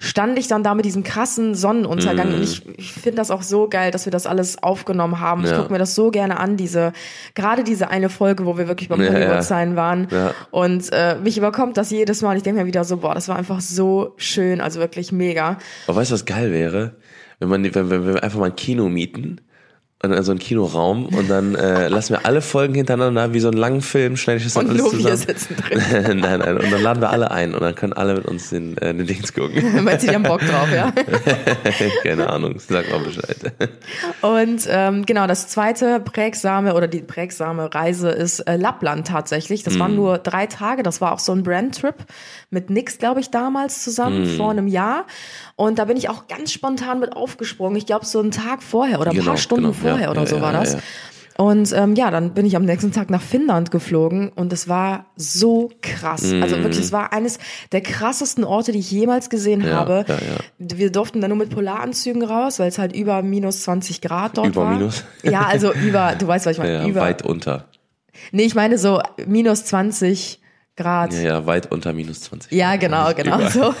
[0.00, 3.68] stand ich dann da mit diesem krassen Sonnenuntergang und ich, ich finde das auch so
[3.68, 5.42] geil, dass wir das alles aufgenommen haben.
[5.44, 5.56] Ich Ja.
[5.58, 6.92] gucke mir das so gerne an, diese
[7.34, 9.42] gerade diese eine Folge, wo wir wirklich beim Ja, Hollywood.
[9.42, 10.34] Sign waren Ja.
[10.52, 12.36] und äh, mich überkommt das jedes Mal.
[12.36, 15.58] Ich denke mir wieder so, boah, das war einfach so schön, also wirklich mega.
[15.88, 16.94] Aber weißt du, was geil wäre?
[17.40, 19.40] Wenn man, wenn, wenn wir einfach mal ein Kino mieten, und
[20.00, 23.80] also einen Kinoraum und dann äh, lassen wir alle Folgen hintereinander wie so einen langen
[23.80, 25.16] Film, schneide ich das dann Und alles zusammen.
[25.16, 26.20] sitzen drin.
[26.20, 28.78] nein, nein, und dann laden wir alle ein und dann können alle mit uns den,
[28.78, 29.56] äh, den Dings gucken.
[29.88, 30.92] Du, die haben Bock drauf, ja?
[32.02, 33.36] Keine Ahnung, sag mal Bescheid.
[34.20, 39.62] Und ähm, genau, das zweite prägsame oder die prägsame Reise ist äh, Lappland tatsächlich.
[39.62, 40.82] Das waren nur drei Tage.
[40.82, 41.94] Das war auch so ein Brand-Trip
[42.50, 45.06] mit Nix, glaube ich, damals zusammen vor einem Jahr.
[45.56, 47.76] Und da bin ich auch ganz spontan mit aufgesprungen.
[47.76, 49.87] Ich glaube, so einen Tag vorher oder ein Genau, paar Stunden genau.
[49.87, 50.72] Ja, vorher oder ja, so ja, war ja, das.
[50.74, 50.78] ja.
[51.40, 55.06] Und ähm, ja, dann bin ich am nächsten Tag nach Finnland geflogen und es war
[55.14, 56.32] so krass.
[56.42, 57.38] Also wirklich, es war eines
[57.70, 60.04] der krassesten Orte, die ich jemals gesehen Ja, habe.
[60.08, 60.20] ja, ja.
[60.58, 64.48] Wir durften dann nur mit Polaranzügen raus, weil es halt über minus 20 Grad dort
[64.48, 64.72] Über war.
[64.72, 65.04] minus?
[65.22, 66.72] Ja, also über, du weißt, was ich meine.
[66.82, 67.66] Ja, über, weit unter.
[68.32, 70.40] nee, ich meine so minus 20
[70.78, 71.12] Grad.
[71.12, 72.52] Ja, ja, weit unter minus 20.
[72.52, 73.50] Ja, genau, genau Über.
[73.50, 73.74] so.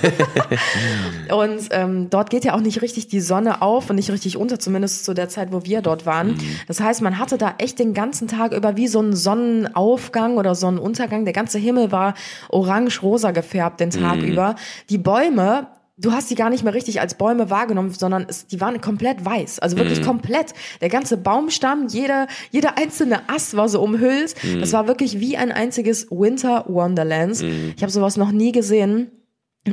[1.38, 4.58] und ähm, dort geht ja auch nicht richtig die Sonne auf und nicht richtig unter,
[4.58, 6.32] zumindest zu der Zeit, wo wir dort waren.
[6.32, 6.40] Mhm.
[6.66, 10.54] Das heißt, man hatte da echt den ganzen Tag über wie so einen Sonnenaufgang oder
[10.54, 11.24] Sonnenuntergang.
[11.24, 12.14] Der ganze Himmel war
[12.50, 14.24] orange-rosa gefärbt den Tag Mhm.
[14.24, 14.56] über.
[14.90, 15.68] Die Bäume
[16.00, 19.24] Du hast die gar nicht mehr richtig als Bäume wahrgenommen, sondern es, die waren komplett
[19.24, 19.58] weiß.
[19.58, 19.80] Also Mhm.
[19.80, 20.54] wirklich komplett.
[20.80, 24.34] Der ganze Baumstamm, jeder, jeder einzelne Ast war so umhüllt.
[24.44, 24.60] Mhm.
[24.60, 27.42] Das war wirklich wie ein einziges Winter Wonderlands.
[27.42, 29.10] Ich habe sowas noch nie gesehen.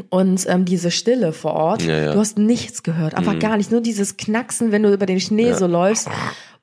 [0.10, 2.14] Und ähm, diese Stille vor Ort, Ja, ja.
[2.14, 3.72] du hast nichts gehört, einfach gar nicht.
[3.72, 6.10] Nur dieses Knacksen, wenn du über den Schnee so läufst.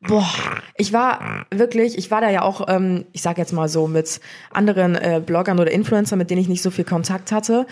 [0.07, 0.29] Boah,
[0.77, 4.21] ich war wirklich, ich war da ja auch, ähm, ich sag jetzt mal so, mit
[4.53, 7.67] anderen äh, Bloggern oder Influencern, mit denen ich nicht so viel Kontakt hatte.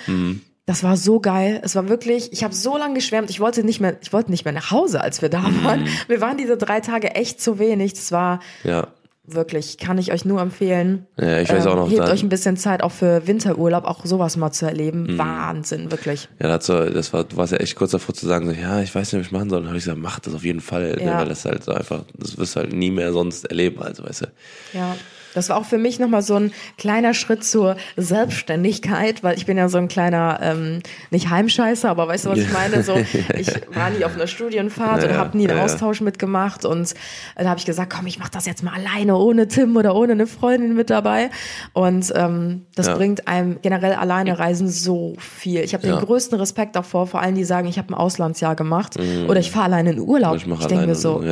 [0.67, 1.61] Das war so geil.
[1.65, 3.31] Es war wirklich, ich habe so lange geschwärmt.
[3.31, 5.87] Ich wollte nicht mehr, ich wollte nicht mehr nach Hause, als wir da waren.
[6.07, 7.95] Wir waren diese drei Tage echt zu wenig.
[7.95, 8.89] Das war Ja.
[9.25, 11.07] wirklich, kann ich euch nur empfehlen.
[11.19, 14.05] Ja, ich weiß auch noch, Hebt da- euch ein bisschen Zeit auch für Winterurlaub, auch
[14.05, 15.15] sowas mal zu erleben.
[15.15, 15.19] Mhm.
[15.19, 16.29] Wahnsinn, wirklich.
[16.41, 18.95] Ja, dazu, das war, du warst ja echt kurz davor zu sagen, so, ja, ich
[18.95, 19.61] weiß nicht, was ich machen soll.
[19.61, 21.19] Dann habe ich gesagt, mach das auf jeden Fall, ne, Ja.
[21.19, 24.23] weil das halt so einfach, das wirst du halt nie mehr sonst erleben, also weißt
[24.23, 24.27] du.
[24.75, 24.95] Ja.
[25.35, 29.57] Das war auch für mich nochmal so ein kleiner Schritt zur Selbstständigkeit, weil ich bin
[29.57, 32.83] ja so ein kleiner, ähm, nicht Heimscheißer, aber weißt du, was ich meine?
[32.83, 32.95] So,
[33.39, 35.65] ich war nie auf einer Studienfahrt Ja, ja, habe nie einen ja.
[35.65, 36.93] Austausch mitgemacht und
[37.37, 39.95] äh, da habe ich gesagt, komm, ich mache das jetzt mal alleine, ohne Tim oder
[39.95, 41.31] ohne eine Freundin mit dabei.
[41.73, 42.97] Und ähm, das Ja.
[42.97, 45.61] bringt einem generell alleine reisen so viel.
[45.61, 48.97] Ich habe den größten Respekt davor, vor allem die sagen, ich habe ein Auslandsjahr gemacht
[49.29, 50.45] oder ich fahre alleine in Urlaub.
[50.45, 50.53] Mhm.
[50.55, 51.25] Ich Ich, denke mir so, so,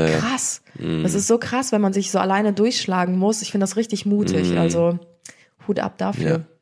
[0.78, 1.02] krass.
[1.02, 3.42] Das ist so krass, wenn man sich so alleine durchschlagen muss.
[3.42, 4.56] Ich finde das richtig mutig.
[4.58, 4.98] Also
[5.66, 6.38] Hut ab dafür.
[6.38, 6.44] Mhm.
[6.44, 6.58] Ja.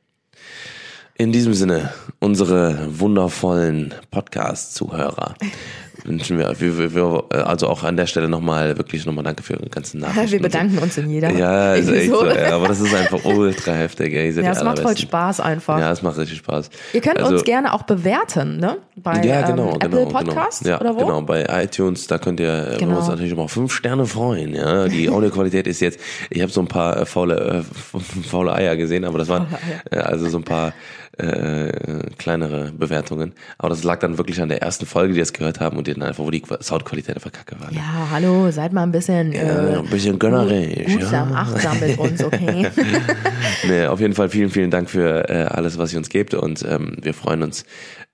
[1.18, 5.34] In diesem Sinne, unsere wundervollen Podcast-Zuhörer
[6.04, 9.54] wünschen wir, wir, wir, wir, also auch an der Stelle nochmal, wirklich nochmal danke für
[9.54, 10.32] Ihre ganzen Nachrichten.
[10.32, 11.30] Wir bedanken uns in jeder.
[11.32, 14.30] Ja, ist echt so, ja, aber das ist einfach ultra heftig, ey.
[14.30, 14.96] Ja, es macht voll.
[14.96, 15.78] Spaß einfach.
[15.78, 16.70] Ja, es macht richtig Spaß.
[16.92, 18.78] Ihr könnt Also- uns gerne auch bewerten, ne?
[18.96, 20.74] Bei ja, genau, ähm, genau, Apple Podcast genau.
[20.76, 20.98] Ja, oder wo?
[21.00, 22.96] genau, bei iTunes, da könnt ihr äh, Genau.
[22.98, 24.88] uns natürlich immer auf fünf Sterne freuen, ja.
[24.88, 29.04] Die Audioqualität ist jetzt, ich habe so ein paar äh, faule, äh, faule Eier gesehen,
[29.04, 29.46] aber das waren
[29.90, 30.72] äh, also so ein paar
[31.18, 33.32] äh, kleinere Bewertungen.
[33.58, 35.94] Aber das lag dann wirklich an der ersten Folge, die das gehört haben und die
[35.94, 37.70] dann einfach, wo die Soundqualität einfach kacke war.
[37.70, 37.76] ne?
[37.78, 39.40] Ja, hallo, seid mal ein bisschen, Ja,
[39.74, 40.92] äh, ein bisschen gönnerisch.
[40.92, 41.36] gutsam, Ja.
[41.36, 42.68] achtsam mit uns, okay?
[43.66, 46.64] Nee, auf jeden Fall vielen, vielen Dank für äh, alles, was ihr uns gebt und
[46.68, 47.64] ähm, wir freuen uns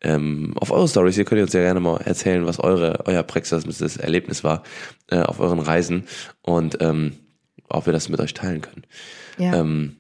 [0.03, 1.17] ähm, auf eure Stories.
[1.19, 4.63] Ihr könnt uns ja gerne mal erzählen, was eure euer praxisnahes Erlebnis war
[5.11, 6.05] äh, auf euren Reisen
[6.43, 7.13] und ähm,
[7.69, 8.83] ob wir das mit euch teilen können.
[9.39, 9.55] Ja.
[9.61, 9.97] Ähm,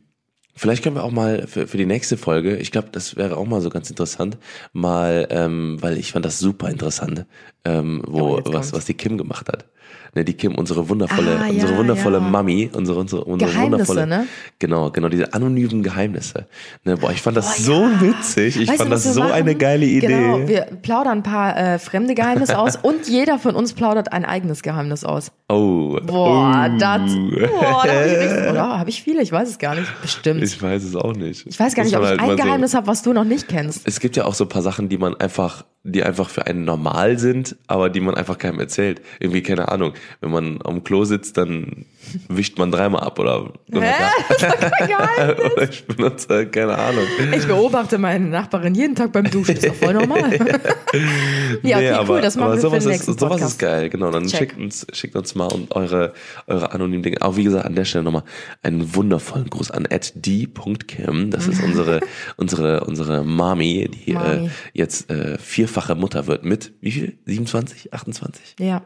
[0.54, 3.46] vielleicht können wir auch mal für, für die nächste Folge, ich glaube, das wäre auch
[3.46, 4.38] mal so ganz interessant,
[4.72, 7.26] mal, ähm, weil ich fand das super interessant,
[7.64, 9.66] ähm, Oh, wo jetzt was was die Kim gemacht hat.
[10.14, 12.22] Ne, die Kim, unsere wundervolle, Ah, unsere ja, wundervolle ja.
[12.22, 14.26] Mami, unsere, unsere, unsere Geheimnisse, wundervolle, ne?
[14.58, 16.46] Genau, genau, diese anonymen Geheimnisse.
[16.84, 18.00] Ne, boah, ich fand das Boah, so ja.
[18.02, 18.60] witzig.
[18.60, 19.32] Ich Weißt du, fand was das so machen?
[19.32, 20.06] eine geile Idee.
[20.08, 24.26] Genau, wir plaudern ein paar äh, fremde Geheimnisse aus und jeder von uns plaudert ein
[24.26, 25.32] eigenes Geheimnis aus.
[25.48, 25.98] oh.
[26.04, 26.76] Boah, oh.
[26.78, 27.00] das.
[27.10, 28.78] Boah, da hab ich richtig, oder?
[28.78, 29.22] Habe ich viele?
[29.22, 29.88] Ich weiß es gar nicht.
[30.02, 30.42] Bestimmt.
[30.42, 31.58] Ich, Ich weiß es auch nicht.
[31.58, 33.48] weiß gar nicht, ob ich halt ein mal so- Geheimnis habe, was du noch nicht
[33.48, 33.88] kennst.
[33.88, 36.64] Es gibt ja auch so ein paar Sachen, die man einfach, die einfach für einen
[36.64, 39.00] normal sind, aber die man einfach keinem erzählt.
[39.18, 39.94] Irgendwie, keine Ahnung.
[40.20, 41.86] Wenn man am Klo sitzt, dann
[42.28, 43.92] wischt man dreimal ab oder, oder, Hä?
[44.28, 45.52] Das ist doch kein Geheimnis.
[45.52, 47.04] oder ich benutze, keine Ahnung.
[47.36, 49.56] Ich beobachte meine Nachbarin jeden Tag beim Duschen.
[49.56, 50.32] Ist doch voll normal.
[51.62, 52.20] ja, okay, Nee, aber, cool.
[52.20, 53.52] Das machen aber wir für sowas den ist, nächsten sowas Podcast.
[53.52, 54.10] ist geil, genau.
[54.10, 54.38] Dann Check.
[54.38, 56.12] schickt uns, schickt uns mal und eure,
[56.46, 57.22] eure anonymen Dinge.
[57.22, 58.24] Auch wie gesagt, an der Stelle nochmal
[58.62, 61.30] einen wundervollen Gruß an d.kim.
[61.30, 62.00] Das ist unsere,
[62.36, 64.46] unsere, unsere Mami, die Mami.
[64.46, 65.38] Äh, jetzt äh,
[65.72, 67.18] vierfache Mutter wird mit, wie viel?
[67.26, 68.56] 27, 28?
[68.60, 68.82] Ja.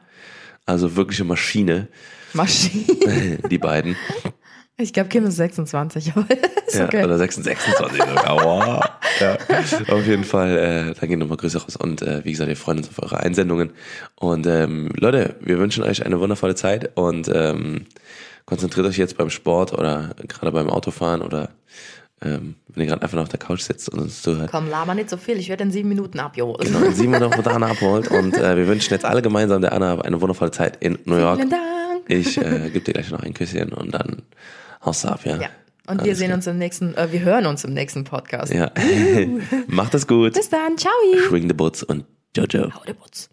[0.65, 1.89] Also wirkliche Maschine,
[2.33, 3.39] Maschine.
[3.51, 3.97] die beiden.
[4.79, 6.27] Ich glaube, Kim ist 26, aber
[6.67, 7.05] ist Ja, okay.
[7.05, 8.45] Oder 26, 26 sogar.
[8.45, 8.85] Wow.
[9.21, 9.39] Ja,
[9.89, 11.77] auf jeden Fall, äh, da gehen nochmal Grüße raus.
[11.77, 13.71] Und äh, wie gesagt, wir freuen uns auf eure Einsendungen.
[14.17, 17.87] Und ähm, Leute, wir wünschen euch eine wundervolle Zeit und ähm,
[18.45, 21.51] konzentriert euch jetzt beim Sport oder gerade beim Autofahren oder
[22.23, 24.51] ähm, wenn ihr gerade einfach noch auf der Couch sitzt und uns zuhört.
[24.51, 25.39] Komm, laber nicht so viel.
[25.39, 26.61] Ich werde in sieben Minuten abgeholt.
[26.61, 28.09] Genau, dann sehen wir noch, wo der Anna abholt.
[28.11, 31.37] Und äh, wir wünschen jetzt alle gemeinsam der Anna eine wundervolle Zeit in New York.
[31.37, 31.63] Vielen Dank.
[32.09, 34.23] Ich äh, gebe dir gleich noch ein Küsschen und dann
[34.85, 35.37] haust du ab, ja?
[35.37, 35.49] Ja.
[35.89, 36.37] Und wir Alles sehen klar.
[36.37, 38.53] uns im nächsten, äh, wir hören uns im nächsten Podcast.
[38.53, 38.73] Ja.
[39.69, 40.35] Macht es gut.
[40.35, 40.79] Bis dann.
[40.79, 40.93] Ciao.
[41.29, 42.05] Schwing the Boots und
[42.37, 42.73] Jojo.
[42.75, 43.29] Hau der Putz.